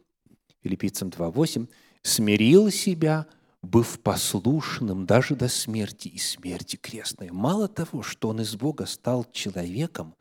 Филиппийцам 0.61 1.07
2.8. 1.07 1.69
«Смирил 2.01 2.69
себя, 2.69 3.27
быв 3.61 4.01
послушным 4.01 5.05
даже 5.05 5.37
до 5.37 5.47
смерти 5.47 6.09
и 6.09 6.17
смерти 6.17 6.75
крестной». 6.75 7.31
Мало 7.31 7.69
того, 7.69 8.03
что 8.03 8.27
Он 8.27 8.41
из 8.41 8.57
Бога 8.57 8.85
стал 8.85 9.25
человеком, 9.31 10.15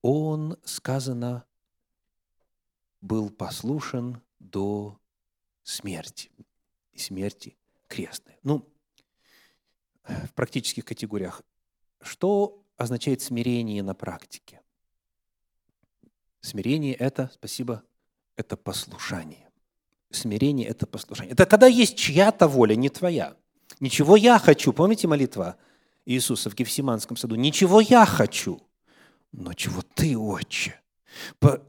Он, 0.00 0.56
сказано, 0.64 1.44
был 3.00 3.30
послушен 3.30 4.20
до 4.40 4.98
смерти, 5.62 6.32
и 6.90 6.98
смерти 6.98 7.56
крестной. 7.86 8.34
Ну, 8.42 8.66
в 10.04 10.32
практических 10.34 10.84
категориях. 10.84 11.42
Что 12.00 12.64
означает 12.76 13.22
смирение 13.22 13.82
на 13.82 13.94
практике? 13.94 14.60
Смирение– 16.40 16.94
это, 16.98 17.30
спасибо, 17.34 17.84
это 18.36 18.56
послушание. 18.56 19.48
Смирение– 20.10 20.66
это 20.68 20.86
послушание. 20.86 21.32
Это 21.32 21.46
когда 21.46 21.66
есть 21.66 21.96
чья-то 21.96 22.48
воля, 22.48 22.74
не 22.74 22.88
твоя. 22.88 23.36
Ничего 23.80 24.16
я 24.16 24.38
хочу. 24.38 24.72
Помните 24.72 25.06
молитва 25.06 25.56
Иисуса 26.04 26.50
в 26.50 26.54
Гефсиманском 26.54 27.16
саду? 27.16 27.36
Ничего 27.36 27.80
я 27.80 28.04
хочу, 28.04 28.60
но 29.30 29.54
чего 29.54 29.82
ты, 29.82 30.18
Отче? 30.18 30.80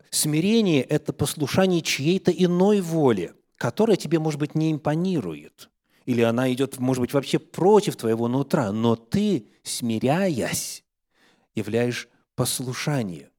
Смирение– 0.10 0.82
это 0.84 1.14
послушание 1.14 1.82
чьей-то 1.82 2.32
иной 2.32 2.82
воле, 2.82 3.36
которая 3.58 3.96
тебе, 3.98 4.20
может 4.20 4.40
быть, 4.40 4.56
не 4.56 4.72
импонирует. 4.72 5.70
Или 6.06 6.22
она 6.22 6.52
идет, 6.52 6.80
может 6.80 7.02
быть, 7.02 7.14
вообще 7.14 7.40
против 7.40 7.96
твоего 7.96 8.28
нутра, 8.28 8.72
но 8.72 8.96
ты, 8.96 9.48
смиряясь, 9.64 10.84
являешь 11.56 12.10
послушание. 12.36 13.32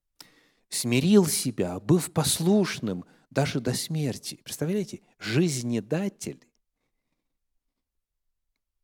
Смирил 0.69 1.27
себя, 1.27 1.79
быв 1.79 2.13
послушным 2.13 3.05
даже 3.31 3.61
до 3.61 3.75
смерти. 3.75 4.41
Представляете, 4.43 5.03
жизнедатель, 5.19 6.47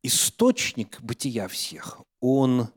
источник 0.02 1.00
бытия 1.00 1.48
всех, 1.48 2.00
он 2.20 2.68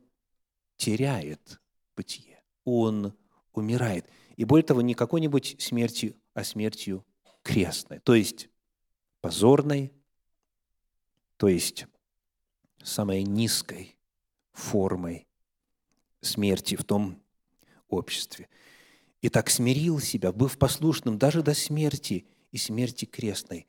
теряет 0.77 1.61
бытие, 1.95 2.43
он 2.63 3.13
умирает– 3.53 4.07
и 4.35 4.45
более 4.45 4.65
того, 4.65 4.81
не 4.81 4.93
какой-нибудь 4.93 5.55
смертью, 5.59 6.15
а 6.33 6.43
смертью 6.43 7.05
крестной, 7.43 7.99
то 7.99 8.15
есть 8.15 8.49
позорной, 9.21 9.93
то 11.43 11.49
есть 11.49 11.87
самой 12.81 13.23
низкой 13.23 13.97
формой 14.53 15.27
смерти 16.21 16.77
в 16.77 16.85
том 16.85 17.21
обществе. 17.89 18.47
И 19.19 19.27
так 19.27 19.49
смирил 19.49 19.99
себя, 19.99 20.31
быв 20.31 20.57
послушным 20.57 21.17
даже 21.17 21.43
до 21.43 21.53
смерти 21.53 22.25
и 22.53 22.57
смерти 22.57 23.03
крестной. 23.03 23.67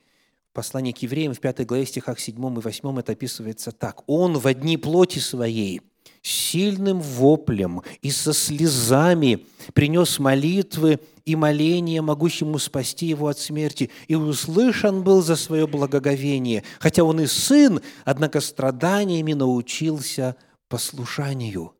В 0.51 0.53
послании 0.53 0.93
к 0.93 0.99
евреям 0.99 1.35
в 1.35 1.41
5 1.41 1.67
главе 1.67 1.85
стихах 1.85 2.21
7 2.21 2.37
и 2.37 2.61
8 2.61 3.01
это 3.01 3.11
описывается 3.11 3.73
так. 3.73 4.05
«Он 4.09 4.39
в 4.39 4.47
одни 4.47 4.77
плоти 4.77 5.19
своей– 5.19 5.83
сильным 6.25 7.01
воплем 7.01 7.83
и 8.01 8.11
со 8.11 8.33
слезами 8.33 9.47
принес 9.75 10.19
молитвы 10.19 10.99
и 11.27 11.37
моления, 11.37 12.01
могущему 12.01 12.59
спасти 12.59 13.07
его 13.07 13.29
от 13.29 13.39
смерти, 13.39 13.91
и 14.09 14.15
услышан 14.15 15.03
был 15.03 15.23
за 15.23 15.37
свое 15.37 15.67
благоговение, 15.67 16.65
хотя 16.81 17.05
он 17.05 17.21
и 17.21 17.27
сын, 17.27 17.83
однако 18.07 18.41
страданиями 18.41 19.35
научился 19.35 20.37
послушанию. 20.69 21.75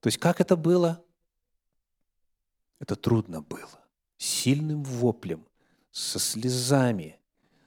То 0.00 0.08
есть 0.08 0.18
как 0.18 0.40
это 0.40 0.56
было? 0.56 1.00
Это 2.80 2.96
трудно 2.96 3.42
было. 3.42 3.80
Сильным 4.18 4.82
воплем, 4.82 5.46
со 5.92 6.18
слезами, 6.18 7.16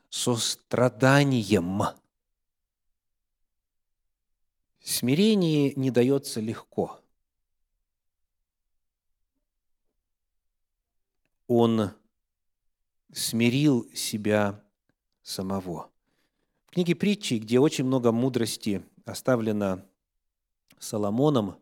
со 0.10 0.36
страданием– 0.36 1.84
Смирение 4.84 5.74
не 5.76 5.92
дается 5.92 6.42
легко. 6.42 7.00
Он 11.48 11.92
смирил 13.14 13.90
себя 13.96 14.62
самого. 15.22 15.90
В 16.66 16.72
книге 16.72 16.96
притчи, 16.96 17.36
где 17.36 17.60
очень 17.60 17.86
много 17.86 18.12
мудрости 18.12 18.84
оставлено 19.06 19.86
Соломоном, 20.80 21.56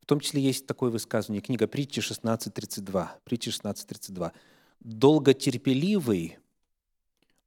в 0.00 0.06
том 0.06 0.18
числе 0.18 0.42
есть 0.42 0.66
такое 0.66 0.90
высказывание, 0.90 1.40
книга 1.40 1.68
притчи 1.68 2.00
16.32, 2.00 3.08
притчи 3.22 3.50
16.32. 3.50 4.32
«Долготерпеливый 4.80 6.38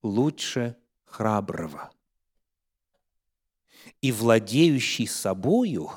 лучше 0.03 0.77
храброго, 1.03 1.91
и 4.01 4.11
владеющий 4.11 5.07
собою 5.07 5.91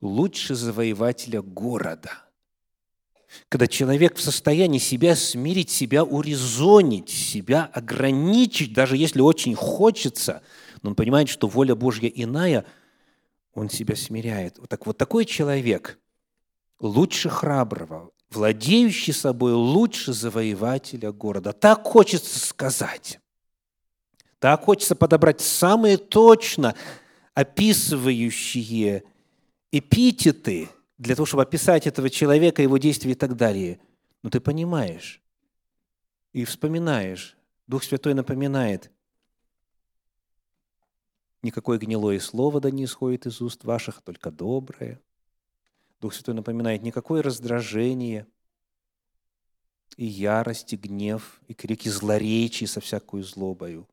лучше 0.00 0.54
завоевателя 0.54 1.42
города. 1.42 2.10
Когда 3.48 3.66
человек 3.66 4.16
в 4.16 4.22
состоянии 4.22 4.78
себя 4.78 5.14
смирить, 5.14 5.70
себя 5.70 6.04
урезонить, 6.04 7.10
себя 7.10 7.70
ограничить, 7.72 8.72
даже 8.72 8.96
если 8.96 9.20
очень 9.20 9.54
хочется, 9.54 10.42
но 10.82 10.90
он 10.90 10.96
понимает, 10.96 11.28
что 11.28 11.48
воля 11.48 11.74
Божья 11.74 12.08
иная, 12.08 12.64
он 13.52 13.68
себя 13.68 13.96
смиряет. 13.96 14.58
Так 14.68 14.86
вот 14.86 14.96
такой 14.96 15.24
человек 15.24 15.98
лучше 16.78 17.28
храброго, 17.28 18.10
владеющий 18.30 19.12
собой 19.12 19.52
лучше 19.52 20.12
завоевателя 20.12 21.12
города. 21.12 21.52
Так 21.52 21.84
хочется 21.84 22.38
сказать. 22.38 23.18
Так 24.46 24.62
хочется 24.62 24.94
подобрать 24.94 25.40
самые 25.40 25.96
точно 25.96 26.76
описывающие 27.34 29.02
эпитеты 29.72 30.68
для 30.98 31.16
того, 31.16 31.26
чтобы 31.26 31.42
описать 31.42 31.88
этого 31.88 32.08
человека, 32.08 32.62
его 32.62 32.78
действия 32.78 33.10
и 33.10 33.16
так 33.16 33.34
далее. 33.34 33.80
Но 34.22 34.30
ты 34.30 34.38
понимаешь 34.38 35.20
и 36.32 36.44
вспоминаешь, 36.44 37.36
Дух 37.66 37.82
Святой 37.82 38.14
напоминает, 38.14 38.92
никакое 41.42 41.80
гнилое 41.80 42.20
слово 42.20 42.60
да 42.60 42.70
не 42.70 42.84
исходит 42.84 43.26
из 43.26 43.40
уст 43.40 43.64
ваших, 43.64 44.00
только 44.00 44.30
доброе. 44.30 45.00
Дух 46.00 46.14
Святой 46.14 46.36
напоминает, 46.36 46.82
никакое 46.82 47.20
раздражение 47.20 48.28
и 49.96 50.06
ярость, 50.06 50.72
и 50.72 50.76
гнев, 50.76 51.40
и 51.48 51.54
крики 51.54 51.88
злоречий 51.88 52.68
со 52.68 52.80
всякой 52.80 53.24
злобою. 53.24 53.88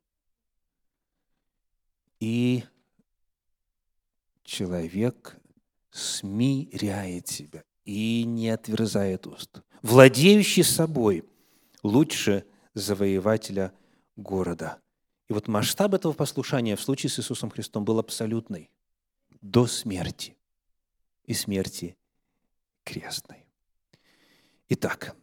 И 2.23 2.63
человек 4.45 5.35
смиряет 5.91 7.27
себя 7.27 7.65
и 7.83 8.23
не 8.23 8.47
отверзает 8.47 9.27
уст. 9.27 9.61
Владеющий 9.81 10.63
собой 10.63 11.25
лучше 11.83 12.45
завоевателя 12.75 13.73
города. 14.15 14.79
И 15.27 15.33
вот 15.33 15.49
масштаб 15.49 15.95
этого 15.95 16.13
послушания 16.13 16.77
в 16.77 16.81
случае 16.81 17.09
с 17.09 17.19
Иисусом 17.19 17.49
Христом 17.49 17.83
был 17.83 17.99
абсолютный. 17.99 18.71
До 19.41 19.67
смерти. 19.67 20.37
И 21.25 21.33
смерти 21.33 21.97
крестной. 22.85 23.45
Итак, 24.69 25.13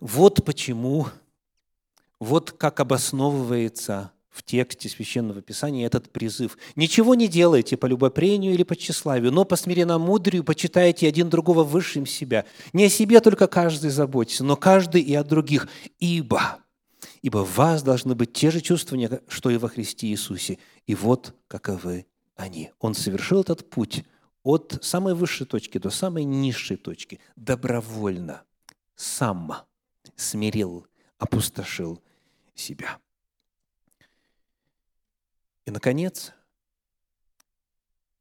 вот 0.00 0.44
почему, 0.44 1.06
вот 2.18 2.50
как 2.50 2.80
обосновывается 2.80 4.10
в 4.38 4.44
тексте 4.44 4.88
Священного 4.88 5.42
Писания 5.42 5.84
этот 5.84 6.10
призыв. 6.10 6.56
«Ничего 6.76 7.16
не 7.16 7.26
делайте 7.26 7.76
по 7.76 7.86
любопрению 7.86 8.54
или 8.54 8.62
по 8.62 8.76
тщеславию, 8.76 9.32
но 9.32 9.44
по 9.44 9.56
смиренно-мудрию 9.56 10.44
почитайте 10.44 11.08
один 11.08 11.28
другого 11.28 11.64
высшим 11.64 12.06
себя. 12.06 12.44
Не 12.72 12.84
о 12.84 12.88
себе 12.88 13.20
только 13.20 13.48
каждый 13.48 13.90
заботится, 13.90 14.44
но 14.44 14.54
каждый 14.56 15.02
и 15.02 15.12
о 15.14 15.24
других. 15.24 15.68
Ибо, 15.98 16.58
ибо 17.20 17.44
в 17.44 17.56
вас 17.56 17.82
должны 17.82 18.14
быть 18.14 18.32
те 18.32 18.52
же 18.52 18.60
чувствования, 18.60 19.20
что 19.26 19.50
и 19.50 19.56
во 19.56 19.68
Христе 19.68 20.06
Иисусе. 20.06 20.58
И 20.86 20.94
вот 20.94 21.34
каковы 21.48 22.06
они». 22.36 22.70
Он 22.78 22.94
совершил 22.94 23.40
этот 23.40 23.68
путь 23.68 24.04
от 24.44 24.78
самой 24.82 25.14
высшей 25.14 25.46
точки 25.46 25.78
до 25.78 25.90
самой 25.90 26.22
низшей 26.22 26.76
точки 26.76 27.18
добровольно, 27.34 28.42
сам 28.94 29.52
смирил, 30.14 30.86
опустошил 31.18 32.00
себя. 32.54 32.98
И, 35.68 35.70
наконец, 35.70 36.32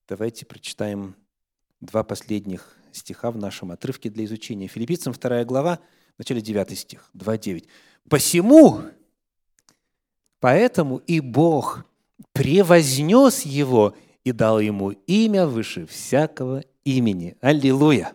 давайте 0.09 0.45
прочитаем 0.45 1.15
два 1.79 2.03
последних 2.03 2.77
стиха 2.91 3.31
в 3.31 3.37
нашем 3.37 3.71
отрывке 3.71 4.09
для 4.09 4.25
изучения. 4.25 4.67
Филиппийцам 4.67 5.13
2 5.13 5.45
глава, 5.45 5.79
в 6.15 6.19
начале 6.19 6.41
9 6.41 6.77
стих, 6.77 7.09
2.9. 7.15 7.65
«Посему, 8.09 8.81
поэтому 10.41 10.97
и 10.97 11.21
Бог 11.21 11.85
превознес 12.33 13.45
его 13.45 13.95
и 14.25 14.33
дал 14.33 14.59
ему 14.59 14.89
имя 15.07 15.47
выше 15.47 15.85
всякого 15.85 16.65
имени». 16.83 17.37
Аллилуйя! 17.39 18.11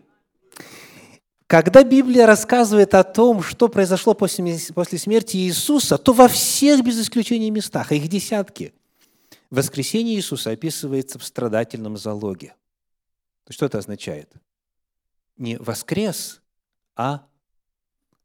Когда 1.46 1.82
Библия 1.84 2.26
рассказывает 2.26 2.94
о 2.94 3.02
том, 3.02 3.42
что 3.42 3.68
произошло 3.68 4.12
после, 4.12 4.58
после 4.74 4.98
смерти 4.98 5.38
Иисуса, 5.38 5.96
то 5.96 6.12
во 6.12 6.28
всех 6.28 6.84
без 6.84 7.00
исключения 7.00 7.50
местах, 7.50 7.92
а 7.92 7.94
их 7.94 8.08
десятки– 8.08 8.74
Воскресение 9.52 10.16
Иисуса 10.16 10.50
описывается 10.52 11.18
в 11.18 11.24
страдательном 11.24 11.98
залоге. 11.98 12.54
Что 13.50 13.66
это 13.66 13.76
означает? 13.76 14.32
Не 15.36 15.58
воскрес, 15.58 16.40
а 16.96 17.26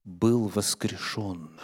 был 0.06 0.48
воскрешен. 0.48 1.60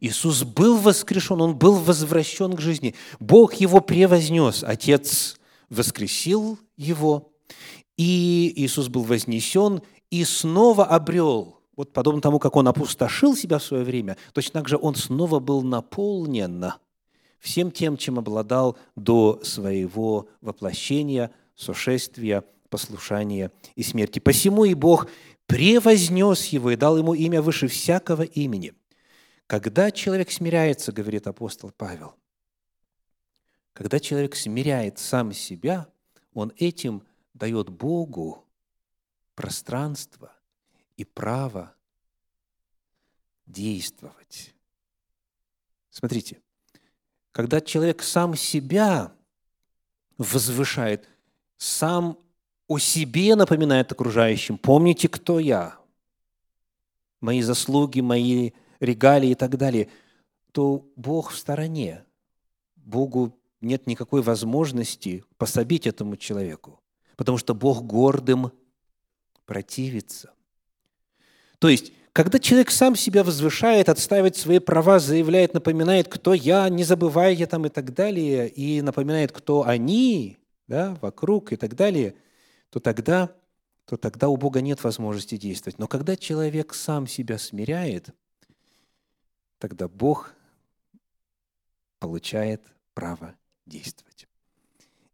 Иисус 0.00 0.42
был 0.42 0.78
воскрешен, 0.78 1.40
Он 1.42 1.56
был 1.56 1.76
возвращен 1.76 2.56
к 2.56 2.60
жизни. 2.60 2.96
Бог 3.20 3.54
Его 3.54 3.80
превознес, 3.80 4.64
Отец 4.64 5.38
воскресил 5.70 6.58
Его, 6.76 7.32
и 7.96 8.52
Иисус 8.56 8.88
был 8.88 9.04
вознесен 9.04 9.80
и 10.10 10.24
снова 10.24 10.86
обрел. 10.86 11.60
Вот 11.76 11.92
подобно 11.92 12.20
тому, 12.20 12.40
как 12.40 12.56
Он 12.56 12.66
опустошил 12.66 13.36
себя 13.36 13.60
в 13.60 13.64
свое 13.64 13.84
время, 13.84 14.16
точно 14.32 14.54
так 14.54 14.68
же 14.68 14.76
Он 14.76 14.96
снова 14.96 15.38
был 15.38 15.62
наполнен– 15.62 16.72
всем 17.38 17.70
тем, 17.70 17.96
чем 17.96 18.18
обладал 18.18 18.76
до 18.94 19.40
своего 19.42 20.28
воплощения, 20.40 21.30
сошествия, 21.54 22.44
послушания 22.68 23.52
и 23.74 23.82
смерти. 23.82 24.18
Посему 24.18 24.64
и 24.64 24.74
Бог 24.74 25.08
превознес 25.46 26.46
его 26.46 26.70
и 26.70 26.76
дал 26.76 26.98
ему 26.98 27.14
имя 27.14 27.40
выше 27.40 27.68
всякого 27.68 28.22
имени. 28.22 28.74
Когда 29.46 29.90
человек 29.90 30.30
смиряется, 30.30 30.92
говорит 30.92 31.26
апостол 31.26 31.70
Павел, 31.70 32.14
когда 33.72 34.00
человек 34.00 34.34
смиряет 34.34 34.98
сам 34.98 35.32
себя, 35.32 35.86
он 36.32 36.52
этим 36.56 37.02
дает 37.34 37.68
Богу 37.68 38.44
пространство 39.34 40.32
и 40.96 41.04
право 41.04 41.74
действовать. 43.46 44.54
Смотрите, 45.90 46.40
когда 47.36 47.60
человек 47.60 48.02
сам 48.02 48.34
себя 48.34 49.12
возвышает, 50.16 51.06
сам 51.58 52.18
о 52.66 52.78
себе 52.78 53.36
напоминает 53.36 53.92
окружающим, 53.92 54.56
помните, 54.56 55.06
кто 55.06 55.38
я, 55.38 55.76
мои 57.20 57.42
заслуги, 57.42 58.00
мои 58.00 58.52
регалии 58.80 59.32
и 59.32 59.34
так 59.34 59.58
далее, 59.58 59.90
то 60.52 60.90
Бог 60.96 61.30
в 61.30 61.36
стороне. 61.36 62.06
Богу 62.74 63.38
нет 63.60 63.86
никакой 63.86 64.22
возможности 64.22 65.22
пособить 65.36 65.86
этому 65.86 66.16
человеку, 66.16 66.80
потому 67.16 67.36
что 67.36 67.54
Бог 67.54 67.82
гордым 67.82 68.50
противится. 69.44 70.32
То 71.58 71.68
есть 71.68 71.92
когда 72.16 72.38
человек 72.38 72.70
сам 72.70 72.96
себя 72.96 73.22
возвышает, 73.22 73.90
отстаивает 73.90 74.36
свои 74.36 74.58
права, 74.58 74.98
заявляет, 75.00 75.52
напоминает, 75.52 76.08
кто 76.08 76.32
я, 76.32 76.66
не 76.70 76.82
забывая 76.82 77.32
я 77.32 77.46
там 77.46 77.66
и 77.66 77.68
так 77.68 77.92
далее, 77.92 78.48
и 78.48 78.80
напоминает, 78.80 79.32
кто 79.32 79.66
они, 79.66 80.38
да, 80.66 80.96
вокруг 81.02 81.52
и 81.52 81.56
так 81.56 81.74
далее, 81.74 82.14
то 82.70 82.80
тогда, 82.80 83.36
то 83.84 83.98
тогда 83.98 84.30
у 84.30 84.38
Бога 84.38 84.62
нет 84.62 84.82
возможности 84.82 85.36
действовать. 85.36 85.78
Но 85.78 85.88
когда 85.88 86.16
человек 86.16 86.72
сам 86.72 87.06
себя 87.06 87.36
смиряет, 87.36 88.08
тогда 89.58 89.86
Бог 89.86 90.32
получает 91.98 92.62
право 92.94 93.34
действовать. 93.66 94.26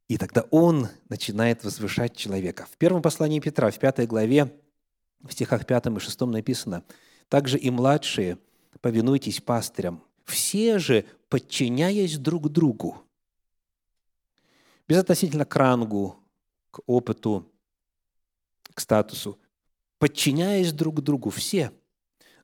И 0.06 0.18
тогда 0.18 0.42
Он 0.52 0.86
начинает 1.08 1.64
возвышать 1.64 2.14
человека. 2.14 2.68
В 2.70 2.76
первом 2.76 3.02
послании 3.02 3.40
Петра, 3.40 3.72
в 3.72 3.78
пятой 3.80 4.06
главе, 4.06 4.52
в 5.22 5.32
стихах 5.32 5.66
5 5.66 5.86
и 5.86 5.98
6 5.98 6.20
написано, 6.22 6.84
«Также 7.28 7.58
и 7.58 7.70
младшие, 7.70 8.38
повинуйтесь 8.80 9.40
пастырям, 9.40 10.02
все 10.24 10.78
же 10.78 11.04
подчиняясь 11.28 12.18
друг 12.18 12.50
другу». 12.50 13.02
Безотносительно 14.88 15.44
к 15.44 15.56
рангу, 15.56 16.16
к 16.70 16.80
опыту, 16.86 17.48
к 18.74 18.80
статусу. 18.80 19.38
Подчиняясь 19.98 20.72
друг 20.72 21.00
другу, 21.00 21.30
все 21.30 21.72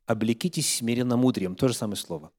облекитесь 0.07 0.77
смиренно 0.77 1.17
мудрием. 1.17 1.57
То 1.57 1.69
же 1.69 1.75
самое 1.75 1.97
слово. 1.97 2.31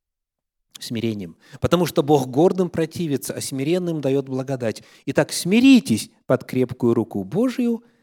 Смирением. 0.80 1.36
Потому 1.60 1.86
что 1.86 2.02
Бог 2.02 2.28
гордым 2.28 2.70
противится, 2.70 3.34
а 3.34 3.42
смиренным 3.42 4.00
дает 4.00 4.30
благодать. 4.30 4.82
Итак, 5.06 5.34
смиритесь 5.34 6.10
под 6.26 6.46
крепкую 6.46 6.94
руку 6.94 7.24
Божию– 7.26 7.84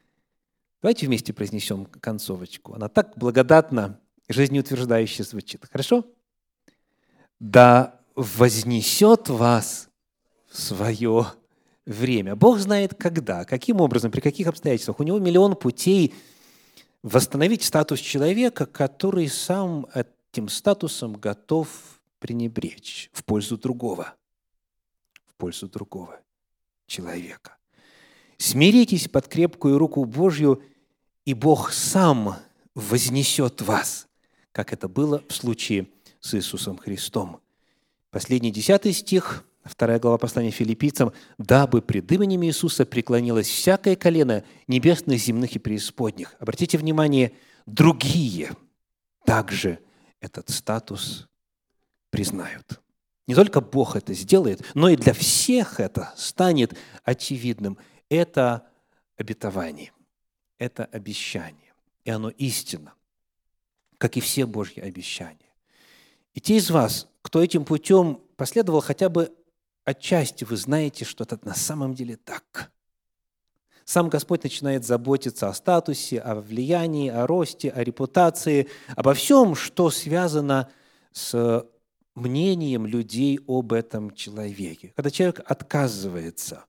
Давайте 0.86 1.06
вместе 1.08 1.32
произнесем 1.32 1.84
концовочку. 1.84 2.74
Она 2.74 2.88
так 2.88 3.18
благодатно, 3.18 3.98
жизнеутверждающе 4.28 5.24
звучит. 5.24 5.64
Хорошо? 5.68 6.04
Да 7.40 7.98
вознесет 8.14 9.28
вас 9.28 9.88
в 10.48 10.56
свое 10.56 11.26
время. 11.86 12.36
Бог 12.36 12.60
знает 12.60 12.94
когда, 12.94 13.44
каким 13.44 13.80
образом, 13.80 14.12
при 14.12 14.20
каких 14.20 14.46
обстоятельствах. 14.46 15.00
У 15.00 15.02
него 15.02 15.18
миллион 15.18 15.56
путей 15.56 16.14
восстановить 17.02 17.64
статус 17.64 17.98
человека, 17.98 18.64
который 18.64 19.26
сам 19.26 19.88
этим 19.92 20.48
статусом 20.48 21.14
готов 21.14 21.68
пренебречь 22.20 23.10
в 23.12 23.24
пользу 23.24 23.58
другого. 23.58 24.14
В 25.26 25.34
пользу 25.34 25.68
другого 25.68 26.20
человека. 26.86 27.56
Смиритесь 28.38 29.08
под 29.08 29.26
крепкую 29.26 29.78
руку 29.78 30.04
Божью, 30.04 30.62
и 31.26 31.34
Бог 31.34 31.72
сам 31.72 32.36
вознесет 32.74 33.60
вас, 33.60 34.06
как 34.52 34.72
это 34.72 34.88
было 34.88 35.22
в 35.28 35.34
случае 35.34 35.88
с 36.20 36.34
Иисусом 36.34 36.78
Христом. 36.78 37.40
Последний 38.10 38.52
десятый 38.52 38.92
стих, 38.92 39.44
вторая 39.64 39.98
глава 39.98 40.18
послания 40.18 40.52
филиппийцам, 40.52 41.12
«Дабы 41.36 41.82
пред 41.82 42.10
именем 42.12 42.44
Иисуса 42.44 42.86
преклонилось 42.86 43.48
всякое 43.48 43.96
колено 43.96 44.44
небесных, 44.68 45.20
земных 45.20 45.56
и 45.56 45.58
преисподних». 45.58 46.34
Обратите 46.38 46.78
внимание, 46.78 47.32
другие 47.66 48.52
также 49.24 49.80
этот 50.20 50.48
статус 50.50 51.28
признают. 52.10 52.80
Не 53.26 53.34
только 53.34 53.60
Бог 53.60 53.96
это 53.96 54.14
сделает, 54.14 54.64
но 54.74 54.88
и 54.88 54.96
для 54.96 55.12
всех 55.12 55.80
это 55.80 56.14
станет 56.16 56.76
очевидным. 57.02 57.76
Это 58.08 58.68
обетование, 59.16 59.90
это 60.58 60.84
обещание, 60.86 61.72
и 62.04 62.10
оно 62.10 62.30
истинно, 62.30 62.94
как 63.98 64.16
и 64.16 64.20
все 64.20 64.46
Божьи 64.46 64.80
обещания. 64.80 65.52
И 66.34 66.40
те 66.40 66.56
из 66.56 66.70
вас, 66.70 67.08
кто 67.22 67.42
этим 67.42 67.64
путем 67.64 68.20
последовал 68.36 68.80
хотя 68.80 69.08
бы 69.08 69.34
отчасти, 69.84 70.44
вы 70.44 70.56
знаете, 70.56 71.04
что 71.04 71.24
это 71.24 71.38
на 71.42 71.54
самом 71.54 71.94
деле 71.94 72.16
так. 72.16 72.70
Сам 73.84 74.08
Господь 74.08 74.42
начинает 74.42 74.84
заботиться 74.84 75.48
о 75.48 75.54
статусе, 75.54 76.18
о 76.18 76.34
влиянии, 76.34 77.08
о 77.08 77.26
росте, 77.26 77.70
о 77.70 77.84
репутации, 77.84 78.68
обо 78.96 79.14
всем, 79.14 79.54
что 79.54 79.90
связано 79.90 80.68
с 81.12 81.64
мнением 82.16 82.84
людей 82.84 83.38
об 83.46 83.72
этом 83.72 84.10
человеке. 84.12 84.92
Когда 84.96 85.10
человек 85.10 85.40
отказывается 85.46 86.64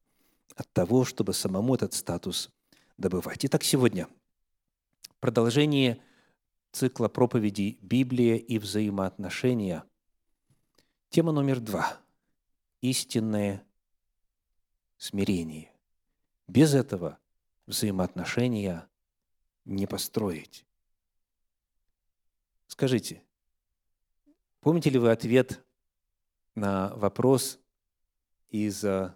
от 0.56 0.72
того, 0.74 1.06
чтобы 1.06 1.34
самому 1.34 1.74
этот 1.74 1.94
статус 1.94 2.52
добывать. 2.98 3.45
Итак, 3.45 3.64
сегодня 3.64 4.08
продолжение 5.20 6.02
цикла 6.72 7.08
проповедей 7.08 7.80
«Библия 7.82 8.36
и 8.36 8.58
взаимоотношения». 8.58 9.84
Тема 11.10 11.32
номер 11.32 11.60
два– 11.60 12.00
истинное 12.82 13.66
смирение. 14.98 15.72
Без 16.48 16.74
этого 16.74 17.18
взаимоотношения 17.66 18.88
не 19.66 19.88
построить. 19.88 20.66
Скажите, 22.68 23.24
Помните 24.68 24.89
ли 24.89 25.00
вы 25.00 25.12
ответ 25.12 25.64
на 26.54 26.93
вопрос 26.95 27.58
из 28.50 28.84
э, 28.84 29.16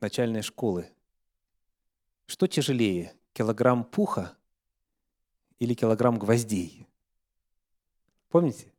начальной 0.00 0.42
школы? 0.42 0.90
Что 2.26 2.46
тяжелее, 2.46 3.14
килограмм 3.32 3.84
пуха 3.84 4.36
или 5.58 5.74
килограмм 5.74 6.18
гвоздей? 6.18 6.86
Помните? 8.28 8.72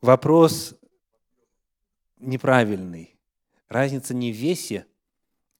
Вопрос 0.00 0.74
неправильный. 2.18 3.18
Разница 3.68 4.14
не 4.14 4.32
в 4.32 4.36
весе, 4.36 4.86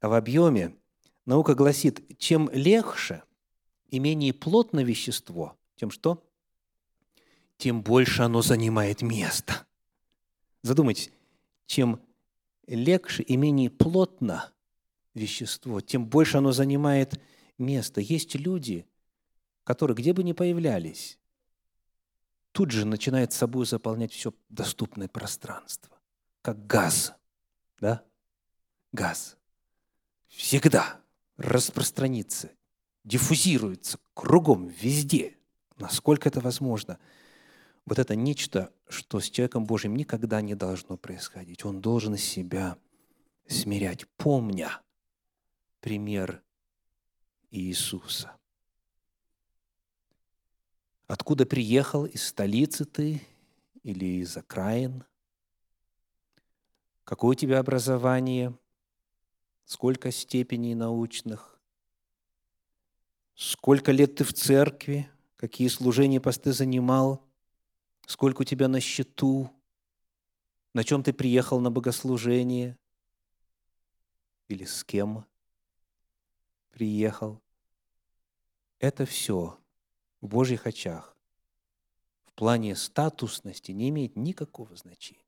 а 0.01 0.09
в 0.09 0.15
объеме. 0.15 0.77
Наука 1.25 1.55
гласит, 1.55 2.19
чем 2.19 2.51
легче 2.53 3.23
и 3.89 3.99
менее 3.99 4.35
плотно 4.35 4.83
вещество, 4.83 5.57
тем 5.77 5.91
что? 5.91 6.23
тем 7.63 7.81
больше 7.81 8.23
оно 8.23 8.43
занимает 8.43 9.03
место. 9.03 9.65
Задумайтесь, 10.63 11.13
чем 11.67 12.01
легче 12.67 13.23
и 13.23 13.37
менее 13.37 13.71
плотно 13.71 14.52
вещество, 15.15 15.81
тем 15.81 16.07
больше 16.07 16.39
оно 16.39 16.53
занимает 16.53 17.21
место. 17.59 18.01
Есть 18.01 18.35
люди, 18.35 18.87
которые, 19.65 19.97
где 19.97 20.13
бы 20.13 20.23
ни 20.23 20.33
появлялись, 20.33 21.19
тут 22.53 22.71
же 22.71 22.85
начинает 22.85 23.33
собой 23.33 23.67
заполнять 23.67 24.13
все 24.13 24.35
доступное 24.49 25.09
пространство, 25.09 25.99
как 26.43 26.67
газ. 26.67 27.15
Да? 27.81 28.05
Газ. 28.93 29.37
Всегда 30.29 31.01
распространится, 31.37 32.51
диффузируется 33.05 33.99
кругом, 34.15 34.69
везде, 34.69 35.37
насколько 35.77 36.29
это 36.29 36.41
возможно– 36.41 36.99
вот 37.85 37.99
это 37.99 38.15
нечто, 38.15 38.73
что 38.89 39.21
с 39.21 39.29
человеком 39.29 39.65
Божьим 39.65 39.97
никогда 39.97 40.41
не 40.41 40.55
должно 40.55 40.97
происходить. 40.97 41.65
Он 41.65 41.81
должен 41.81 42.17
себя 42.17 42.77
смирять, 43.49 44.07
помня 44.17 44.81
пример 45.83 46.43
Иисуса. 47.51 48.35
Откуда 51.07 51.45
приехал, 51.45 52.07
из 52.07 52.27
столицы 52.27 52.87
ты 52.87 53.21
или 53.83 54.23
из 54.23 54.35
окраин? 54.39 55.05
Какое 57.05 57.33
у 57.33 57.35
тебя 57.35 57.59
образование? 57.59 58.59
Сколько 59.67 60.11
степеней 60.11 60.75
научных? 60.75 61.61
Сколько 63.35 63.93
лет 63.93 64.15
ты 64.15 64.25
в 64.25 64.33
церкви? 64.33 65.11
Какие 65.37 65.69
служения 65.69 66.23
посты 66.23 66.55
занимал? 66.55 67.23
сколько 68.07 68.43
у 68.43 68.45
тебя 68.45 68.69
на 68.69 68.81
счету, 68.81 69.51
на 70.75 70.85
чем 70.85 71.03
ты 71.03 71.13
приехал 71.13 71.61
на 71.61 71.71
богослужение 71.71 72.79
или 74.49 74.65
с 74.65 74.85
кем 74.85 75.25
приехал. 76.73 77.41
Это 78.79 79.07
все 79.07 79.59
в 80.21 80.27
Божьих 80.27 80.67
очах 80.67 81.17
в 82.25 82.33
плане 82.33 82.75
статусности 82.75 83.73
не 83.73 83.91
имеет 83.91 84.17
никакого 84.17 84.75
значения. 84.75 85.21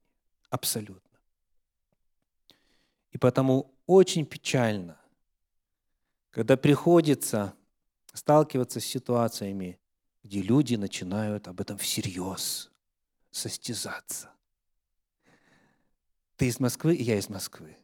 Абсолютно. 0.51 1.19
И 3.13 3.19
потому 3.19 3.73
очень 3.87 4.25
печально, 4.25 4.99
когда 6.31 6.57
приходится 6.57 7.55
сталкиваться 8.13 8.81
с 8.81 8.85
ситуациями, 8.85 9.79
где 10.23 10.41
люди 10.41 10.77
начинают 10.77 11.47
об 11.47 11.61
этом 11.61 11.77
всерьез 11.77 12.71
состязаться. 13.31 14.31
Ты 16.37 16.47
из 16.47 16.59
Москвы, 16.59 16.97
и 16.97 17.03
я 17.03 17.19
из 17.19 17.29
Москвы. 17.29 17.77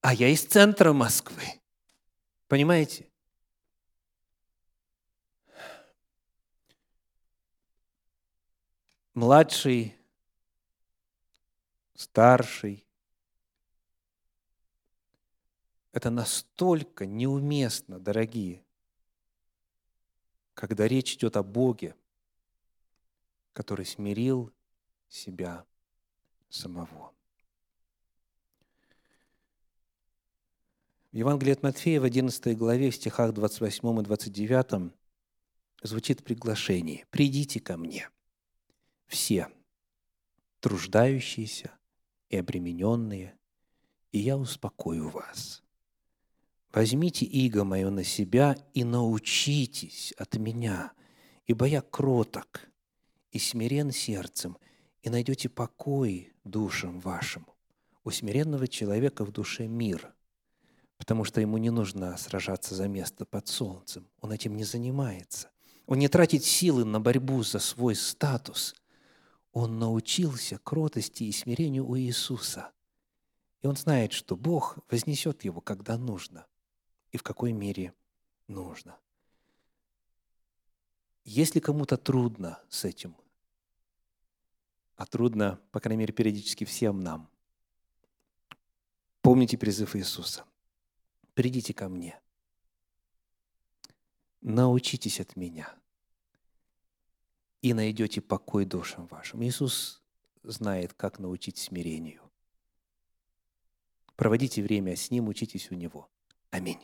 А 0.00 0.12
я 0.12 0.28
из 0.28 0.42
центра 0.44 0.92
Москвы. 0.92 1.60
Понимаете? 2.48 3.10
Младший, 9.14 9.96
старший. 11.94 12.86
Это 15.92 16.10
настолько 16.10 17.06
неуместно, 17.06 17.98
дорогие, 17.98 18.62
когда 20.52 20.86
речь 20.86 21.14
идет 21.14 21.38
о 21.38 21.42
Боге, 21.42 21.96
который 23.54 23.86
смирил 23.86 24.52
себя 25.08 25.64
самого. 26.50 27.15
В 31.16 31.18
Евангелии 31.18 31.52
от 31.52 31.62
Матфея 31.62 31.98
в 31.98 32.04
11 32.04 32.58
главе, 32.58 32.90
в 32.90 32.94
стихах 32.94 33.32
28 33.32 34.00
и 34.00 34.02
29 34.02 34.92
звучит 35.82 36.22
приглашение 36.22 37.06
«Придите 37.08 37.58
ко 37.58 37.78
мне, 37.78 38.10
все 39.06 39.48
труждающиеся 40.60 41.70
и 42.28 42.36
обремененные, 42.36 43.34
и 44.12 44.18
я 44.18 44.36
успокою 44.36 45.08
вас». 45.08 45.62
Возьмите 46.70 47.24
иго 47.24 47.64
мое 47.64 47.88
на 47.88 48.04
себя 48.04 48.54
и 48.74 48.84
научитесь 48.84 50.12
от 50.18 50.34
меня, 50.36 50.92
ибо 51.46 51.64
я 51.64 51.80
кроток 51.80 52.60
и 53.30 53.38
смирен 53.38 53.90
сердцем, 53.90 54.58
и 55.00 55.08
найдете 55.08 55.48
покой 55.48 56.34
душам 56.44 57.00
вашим. 57.00 57.46
У 58.04 58.10
смиренного 58.10 58.68
человека 58.68 59.24
в 59.24 59.32
душе 59.32 59.66
мир, 59.66 60.12
потому 60.98 61.24
что 61.24 61.40
ему 61.40 61.58
не 61.58 61.70
нужно 61.70 62.16
сражаться 62.16 62.74
за 62.74 62.88
место 62.88 63.24
под 63.24 63.48
солнцем. 63.48 64.08
Он 64.20 64.32
этим 64.32 64.56
не 64.56 64.64
занимается. 64.64 65.50
Он 65.86 65.98
не 65.98 66.08
тратит 66.08 66.44
силы 66.44 66.84
на 66.84 67.00
борьбу 67.00 67.42
за 67.42 67.58
свой 67.58 67.94
статус. 67.94 68.74
Он 69.52 69.78
научился 69.78 70.58
кротости 70.58 71.24
и 71.24 71.32
смирению 71.32 71.86
у 71.86 71.96
Иисуса. 71.96 72.72
И 73.62 73.66
он 73.66 73.76
знает, 73.76 74.12
что 74.12 74.36
Бог 74.36 74.78
вознесет 74.90 75.44
его, 75.44 75.60
когда 75.60 75.96
нужно– 75.96 76.46
и 77.16 77.18
в 77.18 77.22
какой 77.22 77.52
мере 77.52 77.94
нужно. 78.46 78.98
Если 81.24 81.60
кому-то 81.60 81.96
трудно 81.96 82.62
с 82.68 82.84
этим, 82.84 83.16
а 84.96 85.06
трудно, 85.06 85.58
по 85.72 85.80
крайней 85.80 86.00
мере, 86.00 86.12
периодически 86.12 86.64
всем 86.64 87.00
нам, 87.00 87.30
помните 89.22 89.56
призыв 89.56 89.96
Иисуса. 89.96 90.44
Придите 91.36 91.74
ко 91.74 91.90
мне. 91.90 92.18
Научитесь 94.40 95.20
от 95.20 95.36
меня. 95.36 95.68
И 97.60 97.74
найдете 97.74 98.22
покой 98.22 98.64
душам 98.64 99.06
вашим. 99.08 99.44
Иисус 99.44 100.02
знает, 100.42 100.94
как 100.94 101.18
научить 101.18 101.58
смирению. 101.58 102.22
Проводите 104.16 104.62
время 104.62 104.96
с 104.96 105.10
Ним, 105.10 105.28
учитесь 105.28 105.70
у 105.70 105.74
Него. 105.74 106.08
Аминь. 106.50 106.80